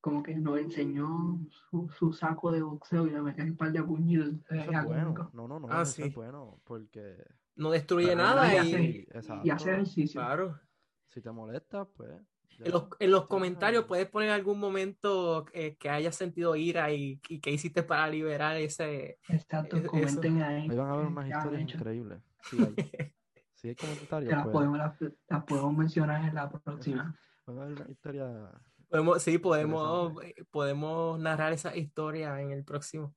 como 0.02 0.22
que 0.24 0.36
nos 0.36 0.60
enseñó 0.60 1.40
su, 1.50 1.88
su 1.98 2.12
saco 2.12 2.52
de 2.52 2.62
boxeo 2.62 3.08
y 3.08 3.12
le 3.12 3.22
metió 3.22 3.44
un 3.44 3.56
par 3.56 3.72
de 3.72 3.84
puñitos. 3.84 4.30
eso 4.50 4.72
es 4.72 4.84
bueno. 4.86 5.30
No, 5.34 5.48
no, 5.48 5.60
no, 5.60 5.68
Ah, 5.70 5.84
eso 5.84 5.92
sí. 5.94 6.02
es 6.04 6.14
bueno 6.16 6.60
porque 6.64 7.24
No 7.56 7.70
destruye 7.70 8.16
nada 8.16 8.48
y 8.52 8.56
y, 8.56 9.08
hace- 9.16 9.42
y- 9.44 9.50
hace 9.50 9.72
ejercicio. 9.72 10.20
claro. 10.22 10.60
si 11.08 11.22
te 11.22 11.32
molesta, 11.32 11.86
pues 11.86 12.12
En 12.60 12.72
los, 12.72 12.86
en 13.00 13.12
los 13.12 13.28
comentarios 13.28 13.86
puedes 13.86 14.08
poner 14.10 14.30
algún 14.32 14.60
momento 14.60 15.46
eh, 15.54 15.76
que 15.78 15.90
hayas 15.90 16.16
sentido 16.16 16.56
ira 16.56 16.92
y, 16.92 17.20
y 17.30 17.40
que 17.40 17.52
hiciste 17.52 17.82
para 17.84 18.08
liberar 18.08 18.56
ese... 18.58 19.20
Exacto, 19.30 19.78
Eso- 19.78 19.88
comenten 19.88 20.42
ahí. 20.42 20.68
Ahí 20.70 20.78
van 20.78 20.90
a 20.90 20.96
ver 20.96 21.06
que- 21.08 21.12
unas 21.12 21.28
historias 21.30 21.62
increíbles. 21.74 22.20
Sí 22.50 22.58
hay. 22.60 22.74
Si 23.54 23.68
hay 23.68 23.76
comentarios, 23.76 24.32
las 24.32 24.42
pues 24.42 24.54
podemos, 24.54 24.78
las, 24.80 24.96
las 25.30 25.44
podemos 25.44 25.78
mencionar 25.78 26.28
en 26.28 26.34
la 26.34 26.50
próxima. 26.50 27.16
van 27.46 27.60
a 27.60 27.66
ver 27.66 27.82
una 27.82 27.92
historia. 27.92 28.52
Podemos, 28.91 29.23
sí, 29.23 29.38
podemos, 29.38 30.21
eh, 30.21 30.36
podemos 30.51 31.17
narrar 31.17 31.54
esa 31.54 31.73
historia 31.77 32.41
en 32.41 32.51
el 32.51 32.65
próximo. 32.65 33.15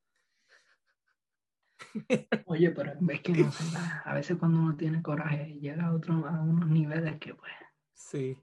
Oye, 2.46 2.70
pero 2.70 2.92
es 3.08 3.20
que 3.20 3.32
no 3.32 3.50
sé, 3.50 3.64
a 4.04 4.14
veces 4.14 4.36
cuando 4.38 4.60
uno 4.60 4.76
tiene 4.76 5.02
coraje 5.02 5.58
llega 5.60 5.86
a, 5.86 5.92
otro, 5.92 6.24
a 6.28 6.40
unos 6.42 6.68
niveles 6.70 7.18
que 7.18 7.34
pues 7.34 7.50
Sí. 7.92 8.38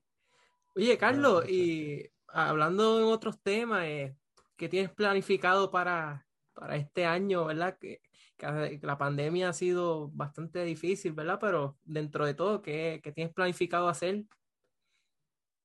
Oye, 0.76 0.98
Carlos, 0.98 1.50
y 1.50 2.06
hablando 2.28 3.00
en 3.00 3.06
otros 3.06 3.42
temas, 3.42 3.86
eh, 3.86 4.14
¿qué 4.58 4.68
tienes 4.68 4.92
planificado 4.92 5.72
para, 5.72 6.28
para 6.52 6.76
este 6.76 7.06
año, 7.06 7.46
verdad? 7.46 7.78
Que, 7.80 8.02
que 8.36 8.80
la 8.82 8.98
pandemia 8.98 9.48
ha 9.48 9.54
sido 9.54 10.10
bastante 10.10 10.66
difícil, 10.66 11.14
¿verdad? 11.14 11.38
Pero 11.40 11.78
dentro 11.84 12.26
de 12.26 12.34
todo, 12.34 12.62
¿qué, 12.62 13.00
qué 13.02 13.14
tienes 13.14 13.34
planificado 13.34 13.88
hacer? 13.88 14.26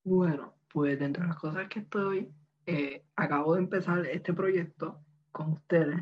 Bueno, 0.07 0.55
pues 0.73 1.01
dentro 1.01 1.25
de 1.25 1.31
las 1.31 1.37
cosas 1.37 1.69
que 1.69 1.81
estoy, 1.81 2.33
eh, 2.65 3.05
acabo 3.17 3.55
de 3.55 3.63
empezar 3.63 4.07
este 4.07 4.33
proyecto 4.33 5.05
con 5.33 5.55
ustedes, 5.55 5.97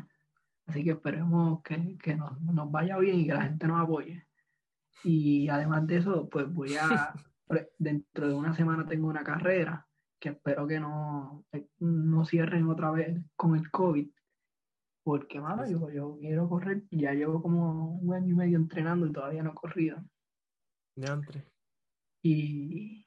así 0.67 0.83
que 0.83 0.91
esperemos 0.91 1.63
que, 1.63 1.97
que 1.97 2.13
nos, 2.15 2.39
nos 2.39 2.69
vaya 2.69 2.99
bien 2.99 3.21
y 3.21 3.25
que 3.25 3.33
la 3.33 3.41
gente 3.41 3.65
nos 3.65 3.81
apoye. 3.81 4.27
Y 5.03 5.49
además 5.49 5.87
de 5.87 5.97
eso, 5.97 6.29
pues 6.29 6.47
voy 6.53 6.75
a, 6.75 7.15
dentro 7.79 8.27
de 8.27 8.35
una 8.35 8.53
semana 8.53 8.85
tengo 8.85 9.07
una 9.07 9.23
carrera 9.23 9.87
que 10.19 10.29
espero 10.29 10.67
que 10.67 10.79
no, 10.79 11.43
eh, 11.51 11.67
no 11.79 12.25
cierren 12.25 12.69
otra 12.69 12.91
vez 12.91 13.19
con 13.35 13.55
el 13.55 13.71
COVID, 13.71 14.07
porque, 15.03 15.41
mano, 15.41 15.67
yo, 15.67 15.89
yo 15.89 16.15
quiero 16.19 16.47
correr, 16.47 16.83
ya 16.91 17.11
llevo 17.13 17.41
como 17.41 17.95
un 17.95 18.13
año 18.13 18.33
y 18.33 18.37
medio 18.37 18.57
entrenando 18.59 19.07
y 19.07 19.11
todavía 19.11 19.41
no 19.41 19.53
he 19.53 19.55
corrido. 19.55 19.97
Diantre. 20.95 21.43
y 22.21 23.04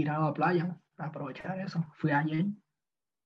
ir 0.00 0.10
a 0.10 0.18
la 0.18 0.32
playa, 0.32 0.80
aprovechar 0.96 1.58
eso. 1.60 1.84
Fui 1.94 2.10
ayer 2.10 2.46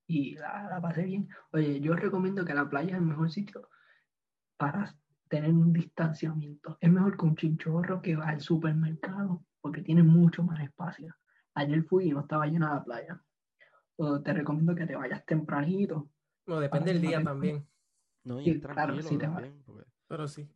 y 0.07 0.35
la, 0.35 0.67
la 0.69 0.81
pasé 0.81 1.03
bien. 1.03 1.29
Oye, 1.51 1.79
yo 1.79 1.95
recomiendo 1.95 2.45
que 2.45 2.53
la 2.53 2.69
playa 2.69 2.91
es 2.91 2.97
el 2.97 3.05
mejor 3.05 3.31
sitio 3.31 3.69
para 4.57 4.93
tener 5.27 5.51
un 5.51 5.73
distanciamiento. 5.73 6.77
Es 6.79 6.91
mejor 6.91 7.17
que 7.17 7.25
un 7.25 7.35
chinchorro 7.35 8.01
que 8.01 8.15
va 8.15 8.29
al 8.29 8.41
supermercado 8.41 9.43
porque 9.61 9.81
tiene 9.81 10.03
mucho 10.03 10.43
más 10.43 10.59
espacio. 10.61 11.15
Ayer 11.55 11.83
fui 11.83 12.09
y 12.09 12.11
no 12.11 12.21
estaba 12.21 12.45
llena 12.45 12.73
la 12.73 12.83
playa. 12.83 13.21
O 13.95 14.21
te 14.21 14.33
recomiendo 14.33 14.75
que 14.75 14.85
te 14.85 14.95
vayas 14.95 15.25
tempranito. 15.25 16.09
Bueno, 16.45 16.61
depende 16.61 16.93
del 16.93 17.01
día 17.01 17.19
no 17.19 17.25
también, 17.25 17.67
No, 18.23 18.41
y 18.41 18.45
Sí, 18.45 18.59
claro, 18.59 18.75
tranquilo 18.75 19.09
sí 19.09 19.17
te 19.17 19.25
también, 19.25 19.63
porque 19.65 19.85
pero 20.07 20.27
sí. 20.27 20.47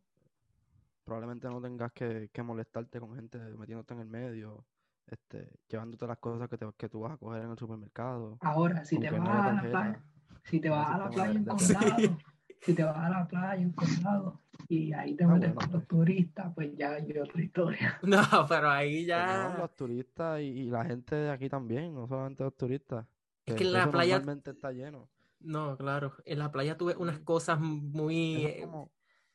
probablemente 1.04 1.48
no 1.48 1.60
tengas 1.60 1.92
que, 1.92 2.28
que 2.32 2.42
molestarte 2.42 3.00
con 3.00 3.14
gente 3.14 3.38
metiéndote 3.56 3.94
en 3.94 4.00
el 4.00 4.08
medio, 4.08 4.66
este, 5.10 5.50
llevándote 5.68 6.06
las 6.06 6.18
cosas 6.18 6.48
que, 6.48 6.58
te, 6.58 6.66
que 6.76 6.88
tú 6.88 7.00
vas 7.00 7.12
a 7.12 7.16
coger 7.16 7.42
en 7.42 7.50
el 7.50 7.58
supermercado. 7.58 8.38
Ahora, 8.40 8.84
si 8.84 8.98
te 8.98 9.10
no 9.10 9.24
vas 9.24 9.46
a 9.46 9.52
la 9.52 9.60
playa, 9.62 10.00
si 10.44 10.60
te 10.60 10.68
vas 10.70 10.90
a 10.90 10.98
la 10.98 11.10
playa 11.10 11.32
en 11.32 11.44
condado, 11.44 12.18
si 12.60 12.74
te 12.74 12.82
vas 12.84 12.96
a 12.96 13.08
la 13.10 13.28
playa 13.28 13.62
en 13.62 13.72
condado 13.72 14.40
y 14.68 14.92
ahí 14.92 15.14
te 15.14 15.24
Ah, 15.24 15.28
metes 15.28 15.54
bueno, 15.54 15.54
con 15.54 15.70
pues. 15.70 15.80
los 15.80 15.88
turistas, 15.88 16.52
pues 16.54 16.76
ya 16.76 16.92
hay 16.92 17.18
otra 17.18 17.42
historia. 17.42 17.98
No, 18.02 18.22
pero 18.48 18.70
ahí 18.70 19.06
Pero 19.06 19.26
no, 19.26 19.48
ya... 19.50 19.56
los 19.58 19.76
turistas 19.76 20.40
y, 20.40 20.44
y 20.44 20.64
la 20.70 20.84
gente 20.84 21.14
de 21.14 21.30
aquí 21.30 21.48
también, 21.48 21.94
no 21.94 22.06
solamente 22.06 22.44
los 22.44 22.56
turistas. 22.56 23.06
Es 23.46 23.54
que 23.54 23.64
en 23.64 23.72
la 23.72 23.90
playa- 23.90 24.14
normalmente 24.18 24.50
está 24.50 24.72
lleno. 24.72 25.08
No, 25.40 25.76
claro. 25.76 26.12
En 26.24 26.38
la 26.40 26.50
playa 26.50 26.76
tuve 26.76 26.96
unas 26.96 27.20
cosas 27.20 27.60
muy... 27.60 28.36
Eso 28.36 28.48
es 28.48 28.54
eh, 28.56 28.60
como, 28.62 28.90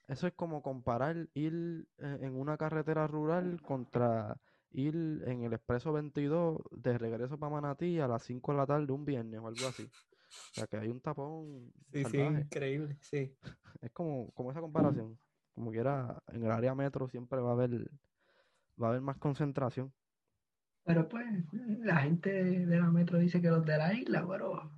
eso 0.08 0.28
es 0.28 0.34
como 0.34 0.62
comparar 0.62 1.30
ir 1.34 1.88
eh, 1.98 2.18
en 2.22 2.36
una 2.36 2.58
carretera 2.58 3.08
rural 3.08 3.62
contra 3.62 4.38
ir 4.74 5.24
en 5.26 5.44
el 5.44 5.54
expreso 5.54 5.94
22 5.94 6.58
de 6.72 6.98
regreso 6.98 7.38
para 7.38 7.52
Manatí 7.52 8.00
a 8.00 8.08
las 8.08 8.24
5 8.24 8.52
de 8.52 8.58
la 8.58 8.66
tarde 8.66 8.92
un 8.92 9.06
viernes 9.06 9.40
o 9.40 9.48
algo 9.48 9.68
así. 9.68 9.84
O 9.84 10.54
sea 10.54 10.68
que 10.68 10.78
hay 10.78 10.90
un 10.90 11.00
tapón 11.00 11.72
Sí, 11.92 12.04
sí, 12.06 12.18
increíble, 12.18 12.98
sí. 13.02 13.36
Es 13.82 13.92
como, 13.92 14.32
como 14.32 14.52
esa 14.52 14.62
comparación. 14.62 15.18
como 15.54 15.72
quiera, 15.72 16.22
en 16.28 16.44
el 16.44 16.52
área 16.52 16.74
metro 16.74 17.08
siempre 17.08 17.40
va 17.42 17.50
a 17.50 17.54
haber, 17.54 17.90
va 18.82 18.88
a 18.88 18.90
haber 18.90 19.02
más 19.02 19.18
concentración. 19.18 19.94
Pero 20.86 21.08
pues, 21.08 21.26
la 21.80 21.98
gente 21.98 22.32
de 22.66 22.80
la 22.80 22.90
metro 22.90 23.20
dice 23.20 23.42
que 23.42 23.50
los 23.50 23.66
de 23.66 23.78
la 23.78 23.94
isla, 23.94 24.26
pero, 24.28 24.72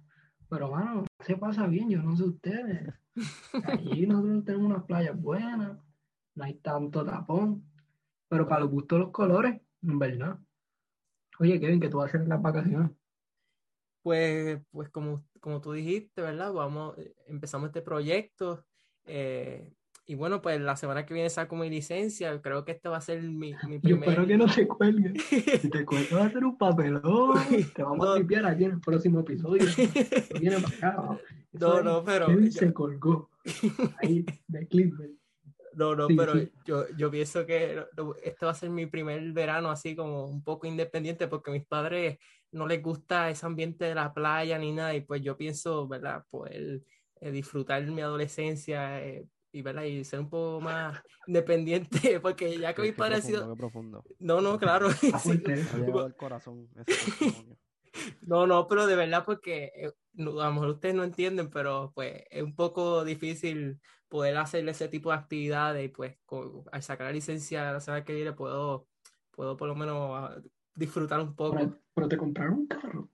pero 0.49 0.71
mano, 0.71 1.05
se 1.19 1.38
pasa 1.38 1.67
bien, 1.67 1.89
yo 1.89 2.01
no 2.01 2.15
sé 2.15 2.23
ustedes. 2.23 2.93
Allí 3.63 4.05
nosotros 4.05 4.45
tenemos 4.45 4.71
unas 4.71 4.84
playas 4.84 5.19
buenas, 5.19 5.77
no 6.36 6.43
hay 6.43 6.55
tanto 6.55 7.05
tapón, 7.05 7.63
pero 8.27 8.47
para 8.47 8.62
los 8.62 8.71
gustos 8.71 8.99
los 8.99 9.12
colores, 9.12 9.62
verdad. 9.85 10.39
Oye, 11.39 11.59
Kevin, 11.59 11.79
que 11.79 11.89
tú 11.89 11.97
vas 11.97 12.05
a 12.05 12.09
hacer 12.09 12.21
en 12.21 12.29
las 12.29 12.41
vacaciones. 12.41 12.91
Pues, 14.03 14.59
pues 14.71 14.89
como, 14.89 15.25
como 15.39 15.61
tú 15.61 15.71
dijiste, 15.73 16.21
¿verdad? 16.21 16.53
Vamos, 16.53 16.95
empezamos 17.27 17.67
este 17.67 17.81
proyecto. 17.81 18.65
eh, 19.05 19.71
y 20.07 20.13
bueno, 20.13 20.39
pues 20.39 20.61
la 20.61 20.75
semana 20.75 21.03
que 21.03 21.15
viene 21.15 21.31
saco 21.31 21.55
mi 21.55 21.67
licencia. 21.67 22.39
Creo 22.39 22.63
que 22.63 22.73
este 22.73 22.89
va 22.89 22.97
a 22.97 23.01
ser 23.01 23.23
mi, 23.23 23.55
mi 23.67 23.75
Yo 23.77 23.81
primer. 23.81 24.09
espero 24.09 24.27
que 24.27 24.37
no 24.37 24.45
te 24.45 24.67
cuelgues. 24.67 25.23
Si 25.23 25.67
te 25.71 25.83
cuelgas 25.83 26.13
va 26.19 26.25
a 26.25 26.31
ser 26.31 26.43
un 26.45 26.55
papelón. 26.59 27.01
Te 27.75 27.81
vamos 27.81 28.05
No. 28.05 28.13
a 28.13 28.17
limpiar 28.19 28.45
aquí 28.45 28.65
en 28.65 28.71
el 28.73 28.79
próximo 28.81 29.21
episodio. 29.21 29.63
Viene 30.39 30.57
para 30.59 30.89
acá. 30.89 31.19
No, 31.53 32.03
pero 32.03 32.27
Kevin 32.27 32.51
yo- 32.51 32.59
se 32.59 32.71
colgó. 32.71 33.31
Ahí, 34.03 34.23
de 34.47 34.67
clickbait. 34.67 35.17
No, 35.75 35.95
no, 35.95 36.07
Sí, 36.07 36.15
pero 36.15 36.33
sí. 36.33 36.51
yo, 36.65 36.88
yo 36.97 37.11
pienso 37.11 37.45
que 37.45 37.85
este 38.23 38.45
va 38.45 38.51
a 38.51 38.55
ser 38.55 38.69
mi 38.69 38.85
primer 38.85 39.31
verano 39.33 39.69
así 39.69 39.95
como 39.95 40.25
un 40.25 40.43
poco 40.43 40.67
independiente 40.67 41.27
porque 41.27 41.51
a 41.51 41.53
mis 41.53 41.65
padres 41.65 42.17
no 42.51 42.65
les 42.65 42.81
gusta 42.81 43.29
ese 43.29 43.45
ambiente 43.45 43.85
de 43.85 43.95
la 43.95 44.13
playa 44.13 44.57
ni 44.57 44.71
nada 44.71 44.95
y 44.95 45.01
pues 45.01 45.21
yo 45.21 45.38
pienso, 45.38 45.88
¿verdad? 45.88 46.23
Poder 46.29 46.81
eh, 47.19 47.31
disfrutar 47.31 47.85
mi 47.88 48.01
adolescencia 48.01 49.03
eh, 49.05 49.27
y, 49.51 49.61
¿verdad? 49.61 49.83
Y 49.83 50.03
ser 50.03 50.21
un 50.21 50.29
poco 50.29 50.61
más 50.61 51.01
independiente 51.27 52.19
porque 52.21 52.57
ya 52.57 52.73
que 52.73 52.81
mis 52.81 52.91
qué 52.91 52.97
padres 52.97 53.25
sido... 53.25 53.49
qué 53.49 53.57
profundo. 53.57 54.03
No, 54.19 54.41
no, 54.41 54.57
claro. 54.57 54.89
Sí. 54.91 55.11
corazón 56.17 56.69
ese 56.75 56.83
testimonio. 56.85 57.57
No, 58.21 58.47
no, 58.47 58.67
pero 58.67 58.88
de 58.88 58.95
verdad 58.95 59.23
porque 59.25 59.71
eh, 59.75 59.91
no- 60.15 60.39
a 60.41 60.47
lo 60.47 60.54
mejor 60.54 60.69
ustedes 60.69 60.95
no 60.95 61.04
entienden, 61.04 61.49
pero 61.49 61.91
pues 61.95 62.23
es 62.30 62.41
un 62.43 62.56
poco 62.56 63.04
difícil 63.06 63.80
poder 64.10 64.38
hacer 64.38 64.67
ese 64.69 64.88
tipo 64.88 65.10
de 65.12 65.17
actividades 65.17 65.86
y 65.86 65.89
pues 65.89 66.17
al 66.71 66.84
sacar 66.84 67.08
la 67.08 67.13
licencia 67.13 67.71
la 67.71 67.80
semana 67.80 68.04
que 68.06 68.13
viene 68.15 68.34
puedo, 68.34 68.88
puedo 69.32 69.58
por 69.58 69.67
lo 69.67 69.75
menos 69.75 70.10
ah, 70.13 70.41
disfrutar 70.75 71.19
un 71.21 71.36
poco. 71.36 71.56
Pero, 71.58 71.80
pero 71.93 72.08
te 72.08 72.17
compraron 72.17 72.54
un 72.60 72.67
carro. 72.67 73.10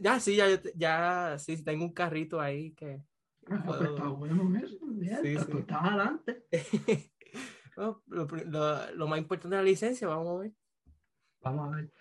Ya, 0.00 0.18
sí, 0.18 0.34
ya, 0.36 0.46
ya, 0.74 1.36
sí, 1.38 1.62
tengo 1.62 1.84
un 1.84 1.92
carrito 1.92 2.40
ahí 2.40 2.72
que... 2.72 3.00
Ah, 3.48 3.62
pues 3.64 3.78
Puedo- 3.78 3.96
está 3.96 4.08
bueno 4.08 4.58
eso. 4.58 4.76
ya, 4.96 5.20
Sí, 5.22 5.36
sí. 5.38 5.58
estás 5.58 5.82
adelante. 5.82 6.46
Bueno, 7.76 8.02
lo, 8.06 8.26
pri- 8.26 8.44
lo- 8.46 8.90
lo 8.94 9.06
más 9.06 9.18
importante 9.18 9.54
de 9.54 9.62
la 9.62 9.68
licencia, 9.68 10.08
vamos 10.08 10.28
a 10.28 10.42
ver. 10.44 10.52
Vamos 11.42 11.68
a 11.72 11.76
ver. 11.76 11.92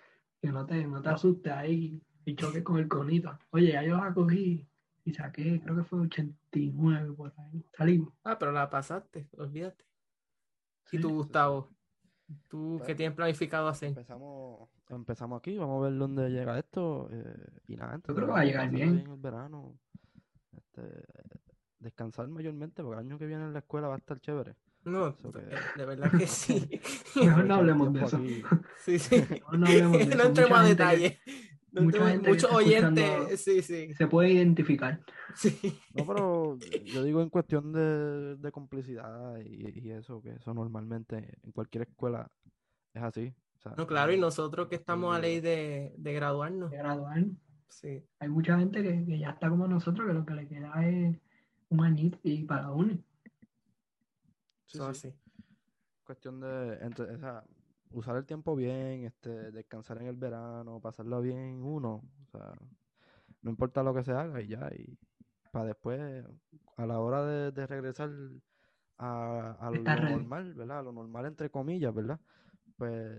Que 0.42 0.48
no 0.50 0.66
te, 0.66 0.88
no 0.88 1.02
te 1.02 1.10
asustes 1.10 1.52
ahí 1.52 2.02
y 2.26 2.36
choques 2.36 2.64
con 2.64 2.78
el 2.78 2.88
conito. 2.88 3.38
Oye, 3.52 3.72
ya 3.74 3.84
yo 3.84 3.98
la 3.98 4.14
cogí 4.14 4.66
y 5.04 5.14
saqué, 5.14 5.62
creo 5.62 5.76
que 5.76 5.84
fue 5.84 6.00
89 6.02 7.14
por 7.14 7.34
ahí. 7.38 7.64
Salimos. 7.78 8.14
Ah, 8.24 8.38
pero 8.40 8.52
la 8.52 8.70
pasaste, 8.70 9.28
olvídate. 9.38 9.86
¿Y 10.92 11.00
tú. 11.00 11.10
Gustavo? 11.10 11.70
¿Tú 12.48 12.76
Pues, 12.80 12.88
qué 12.88 12.96
tienes 12.96 13.16
planificado 13.16 13.68
hacer? 13.68 13.90
Empezamos, 13.90 14.68
empezamos 14.90 15.38
aquí, 15.38 15.58
vamos 15.58 15.80
a 15.84 15.90
ver 15.90 15.98
dónde 16.00 16.30
llega 16.30 16.58
esto. 16.58 17.08
eh, 17.12 17.36
y 17.68 17.76
nada, 17.76 17.98
Yo 18.08 18.16
creo 18.16 18.28
que 18.28 18.34
va 18.34 18.40
a 18.40 18.46
llegar 18.46 18.70
bien. 18.72 19.00
el 19.08 19.16
verano. 19.18 19.78
Este, 20.58 20.82
descansar 21.80 22.28
mayormente, 22.28 22.82
porque 22.82 23.00
el 23.00 23.06
año 23.08 23.20
que 23.20 23.28
viene 23.28 23.44
en 23.44 23.54
la 23.54 23.60
escuela 23.60 23.88
va 23.88 23.96
a 23.96 23.98
estar 24.00 24.20
chévere. 24.20 24.56
No, 24.86 25.16
que- 25.16 25.40
de, 25.78 25.86
verdad 25.86 26.12
que 26.12 26.26
sí. 26.28 26.68
Mejor 27.16 27.46
no 27.46 27.56
hablemos 27.56 27.94
de 27.94 28.04
eso. 28.04 28.18
aquí. 28.18 28.44
Sí, 28.84 29.00
sí. 29.00 29.16
Mejor 29.30 29.60
no 29.60 29.66
hablemos 29.68 29.98
de 30.00 30.06
No 30.08 30.14
eso. 30.16 30.28
entremos 30.28 30.50
Mucha 30.52 30.60
a 30.60 30.64
que- 30.64 30.70
detalle. 30.70 31.20
No 31.28 31.34
mucha 31.82 32.10
gente 32.10 33.38
sí, 33.38 33.62
sí, 33.62 33.94
Se 33.96 34.08
puede 34.08 34.32
identificar. 34.32 35.02
sí. 35.36 35.78
No, 35.94 36.06
pero 36.06 36.58
yo 36.86 37.04
digo 37.04 37.22
en 37.22 37.30
cuestión 37.30 37.72
de, 37.74 38.36
de 38.38 38.52
complicidad 38.52 39.38
y, 39.40 39.80
y 39.88 39.92
eso, 39.92 40.22
que 40.22 40.32
eso 40.36 40.54
normalmente 40.54 41.38
en 41.44 41.52
cualquier 41.52 41.84
escuela 41.90 42.30
es 42.94 43.04
así. 43.04 43.34
o 43.58 43.62
sea, 43.62 43.74
No, 43.78 43.86
claro, 43.88 44.12
y 44.14 44.16
no- 44.18 44.28
nosotros 44.28 44.68
que 44.68 44.76
estamos 44.76 45.12
a 45.16 45.20
tengo- 45.20 45.28
ley 45.28 45.42
de, 45.42 45.94
de 45.98 46.14
graduarnos. 46.14 46.72
De 46.72 46.78
graduar. 46.78 47.24
Sí, 47.68 48.02
Hay 48.20 48.30
mucha 48.30 48.58
gente 48.58 48.82
que, 48.82 49.06
que 49.06 49.20
ya 49.20 49.32
está 49.32 49.50
como 49.50 49.68
nosotros, 49.68 50.08
que 50.08 50.14
lo 50.14 50.26
que 50.26 50.34
le 50.34 50.48
queda 50.48 50.72
es 50.88 51.18
un 51.70 51.84
añito 51.84 52.18
y 52.24 52.44
para 52.46 52.72
uno. 52.72 52.98
sí, 54.66 54.78
eso 54.78 54.94
sí. 54.94 55.14
Cuestión 56.06 56.40
de 56.40 56.76
entre- 56.82 57.16
o 57.16 57.18
sea, 57.20 57.44
usar 58.00 58.16
el 58.18 58.26
tiempo 58.26 58.56
bien, 58.56 59.06
este, 59.06 59.52
descansar 59.52 59.98
en 60.02 60.08
el 60.08 60.16
verano, 60.16 60.80
pasarlo 60.82 61.22
bien 61.22 61.62
uno, 61.64 62.04
o 62.28 62.30
sea, 62.32 62.54
no 63.42 63.50
importa 63.50 63.84
lo 63.84 63.94
que 63.94 64.04
se 64.04 64.12
haga 64.12 64.42
y 64.42 64.48
ya, 64.48 64.70
y 64.74 64.98
para 65.52 65.66
después, 65.66 66.26
a 66.78 66.86
la 66.86 67.00
hora 67.00 67.26
de, 67.26 67.52
de 67.52 67.68
regresar 67.68 68.10
a, 68.98 69.58
a 69.60 69.72
lo 69.72 69.84
ready. 69.84 70.14
normal, 70.14 70.54
¿verdad? 70.54 70.80
A 70.80 70.84
lo 70.84 70.92
normal 70.92 71.26
entre 71.26 71.50
comillas, 71.50 71.94
¿verdad? 71.94 72.20
Pues 72.78 73.18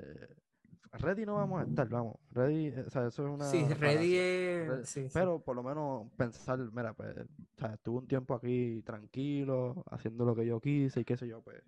ready 0.92 1.26
no 1.26 1.34
vamos 1.34 1.60
a 1.60 1.64
estar, 1.64 1.88
vamos, 1.88 2.16
ready, 2.30 2.68
eh, 2.68 2.84
o 2.86 2.90
sea, 2.90 3.06
eso 3.06 3.26
es 3.26 3.32
una 3.32 3.50
Sí, 3.50 3.64
ready 3.74 4.16
es... 4.16 4.88
Sí. 4.88 5.06
Pero 5.12 5.40
por 5.40 5.56
lo 5.56 5.62
menos 5.62 6.10
pensar, 6.16 6.58
mira, 6.72 6.92
pues, 6.94 7.16
o 7.16 7.58
sea, 7.58 7.74
estuve 7.74 7.98
un 7.98 8.06
tiempo 8.06 8.34
aquí 8.34 8.82
tranquilo, 8.84 9.84
haciendo 9.90 10.24
lo 10.24 10.34
que 10.34 10.46
yo 10.46 10.60
quise 10.60 11.00
y 11.00 11.04
qué 11.04 11.16
sé 11.16 11.28
yo, 11.28 11.42
pues. 11.42 11.62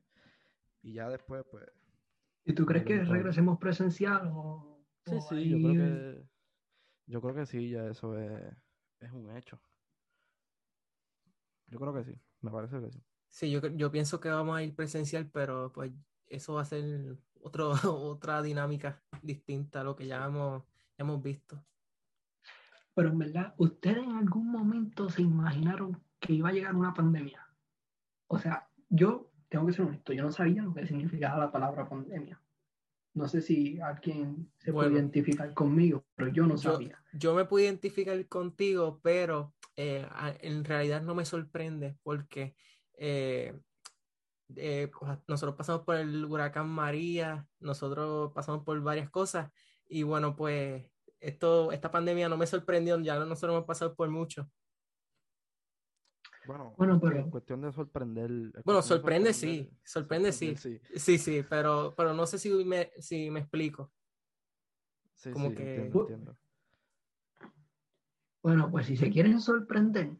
Y 0.82 0.94
ya 0.94 1.08
después, 1.08 1.44
pues. 1.50 1.64
¿Y 2.48 2.54
tú 2.54 2.64
crees 2.64 2.86
que 2.86 3.04
regresemos 3.04 3.58
presencial 3.58 4.30
o, 4.32 4.82
Sí, 5.04 5.16
o 5.16 5.20
sí, 5.20 5.48
yo 5.50 5.58
creo 5.58 5.72
que. 5.74 6.28
Yo 7.06 7.20
creo 7.20 7.34
que 7.34 7.46
sí, 7.46 7.70
ya 7.70 7.86
eso 7.86 8.18
es, 8.18 8.56
es 9.00 9.12
un 9.12 9.36
hecho. 9.36 9.60
Yo 11.66 11.78
creo 11.78 11.92
que 11.92 12.04
sí, 12.04 12.18
me 12.40 12.50
parece 12.50 12.80
que 12.80 12.90
sí. 12.90 13.02
Sí, 13.28 13.50
yo, 13.50 13.90
pienso 13.90 14.18
que 14.18 14.30
vamos 14.30 14.56
a 14.56 14.62
ir 14.62 14.74
presencial, 14.74 15.28
pero 15.30 15.70
pues 15.72 15.92
eso 16.26 16.54
va 16.54 16.62
a 16.62 16.64
ser 16.64 17.18
otro, 17.40 17.72
otra 17.84 18.40
dinámica 18.40 19.02
distinta 19.22 19.82
a 19.82 19.84
lo 19.84 19.94
que 19.94 20.06
ya 20.06 20.24
hemos, 20.24 20.62
ya 20.96 21.04
hemos 21.04 21.22
visto. 21.22 21.62
Pero 22.94 23.10
en 23.10 23.18
verdad, 23.18 23.54
¿ustedes 23.58 23.98
en 23.98 24.16
algún 24.16 24.50
momento 24.50 25.10
se 25.10 25.20
imaginaron 25.20 26.02
que 26.18 26.32
iba 26.32 26.48
a 26.48 26.52
llegar 26.52 26.74
una 26.74 26.94
pandemia? 26.94 27.46
O 28.26 28.38
sea, 28.38 28.70
yo 28.88 29.27
tengo 29.48 29.66
que 29.66 29.72
ser 29.72 29.86
honesto, 29.86 30.12
yo 30.12 30.22
no 30.22 30.32
sabía 30.32 30.62
lo 30.62 30.74
que 30.74 30.86
significaba 30.86 31.38
la 31.38 31.52
palabra 31.52 31.88
pandemia. 31.88 32.40
No 33.14 33.26
sé 33.26 33.40
si 33.40 33.80
alguien 33.80 34.52
se 34.58 34.72
puede 34.72 34.92
identificar 34.92 35.52
conmigo, 35.54 36.04
pero 36.14 36.30
yo 36.30 36.46
no 36.46 36.56
Yo- 36.56 36.74
sabía. 36.74 37.02
Yo 37.12 37.34
me 37.34 37.44
pude 37.46 37.64
identificar 37.64 38.26
contigo, 38.28 39.00
pero 39.02 39.54
eh, 39.76 40.06
en 40.40 40.64
realidad 40.64 41.02
no 41.02 41.14
me 41.14 41.24
sorprende 41.24 41.96
porque 42.02 42.54
eh, 42.94 43.58
eh, 44.56 44.90
nosotros 45.26 45.56
pasamos 45.56 45.82
por 45.82 45.96
el 45.96 46.24
huracán 46.24 46.68
María, 46.68 47.46
nosotros 47.60 48.32
pasamos 48.34 48.64
por 48.64 48.80
varias 48.82 49.10
cosas 49.10 49.50
y 49.88 50.02
bueno, 50.02 50.36
pues 50.36 50.86
esto, 51.20 51.72
esta 51.72 51.90
pandemia 51.90 52.28
no 52.28 52.36
me 52.36 52.46
sorprendió, 52.46 53.00
ya 53.00 53.18
nosotros 53.18 53.54
hemos 53.54 53.66
pasado 53.66 53.94
por 53.94 54.10
mucho. 54.10 54.50
Bueno, 56.48 56.72
Bueno, 56.78 56.94
en 56.94 57.00
pero- 57.00 57.30
cuestión 57.30 57.60
de 57.60 57.70
sorprender. 57.72 58.30
en 58.30 58.52
Bueno, 58.64 58.80
de 58.80 58.86
sorprende 58.88 59.34
sorprender, 59.34 59.66
sí, 59.66 59.78
sorprende 59.84 60.32
sí. 60.32 60.56
Sí, 60.96 61.18
sí, 61.18 61.44
pero, 61.46 61.92
pero 61.94 62.14
no 62.14 62.24
sé 62.24 62.38
si 62.38 62.50
me, 62.64 62.90
si 63.00 63.30
me 63.30 63.40
explico. 63.40 63.92
Sí, 65.14 65.30
Como 65.30 65.50
sí, 65.50 65.56
que- 65.56 65.74
entiendo, 65.74 66.00
entiendo. 66.00 66.38
Bueno, 68.42 68.70
pues 68.70 68.86
si 68.86 68.96
se 68.96 69.10
quieren 69.10 69.40
sorprender, 69.42 70.16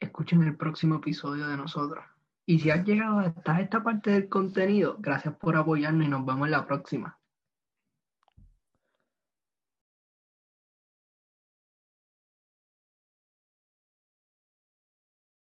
escuchen 0.00 0.42
el 0.44 0.56
próximo 0.56 0.94
episodio 0.94 1.46
de 1.46 1.58
nosotros. 1.58 2.02
Y 2.46 2.58
si 2.60 2.70
has 2.70 2.82
llegado 2.86 3.18
hasta 3.18 3.60
esta 3.60 3.82
parte 3.84 4.12
del 4.12 4.30
contenido, 4.30 4.96
gracias 4.98 5.36
por 5.36 5.56
apoyarnos 5.56 6.06
y 6.06 6.08
nos 6.10 6.24
vemos 6.24 6.46
en 6.46 6.52
la 6.52 6.66
próxima. 6.66 7.20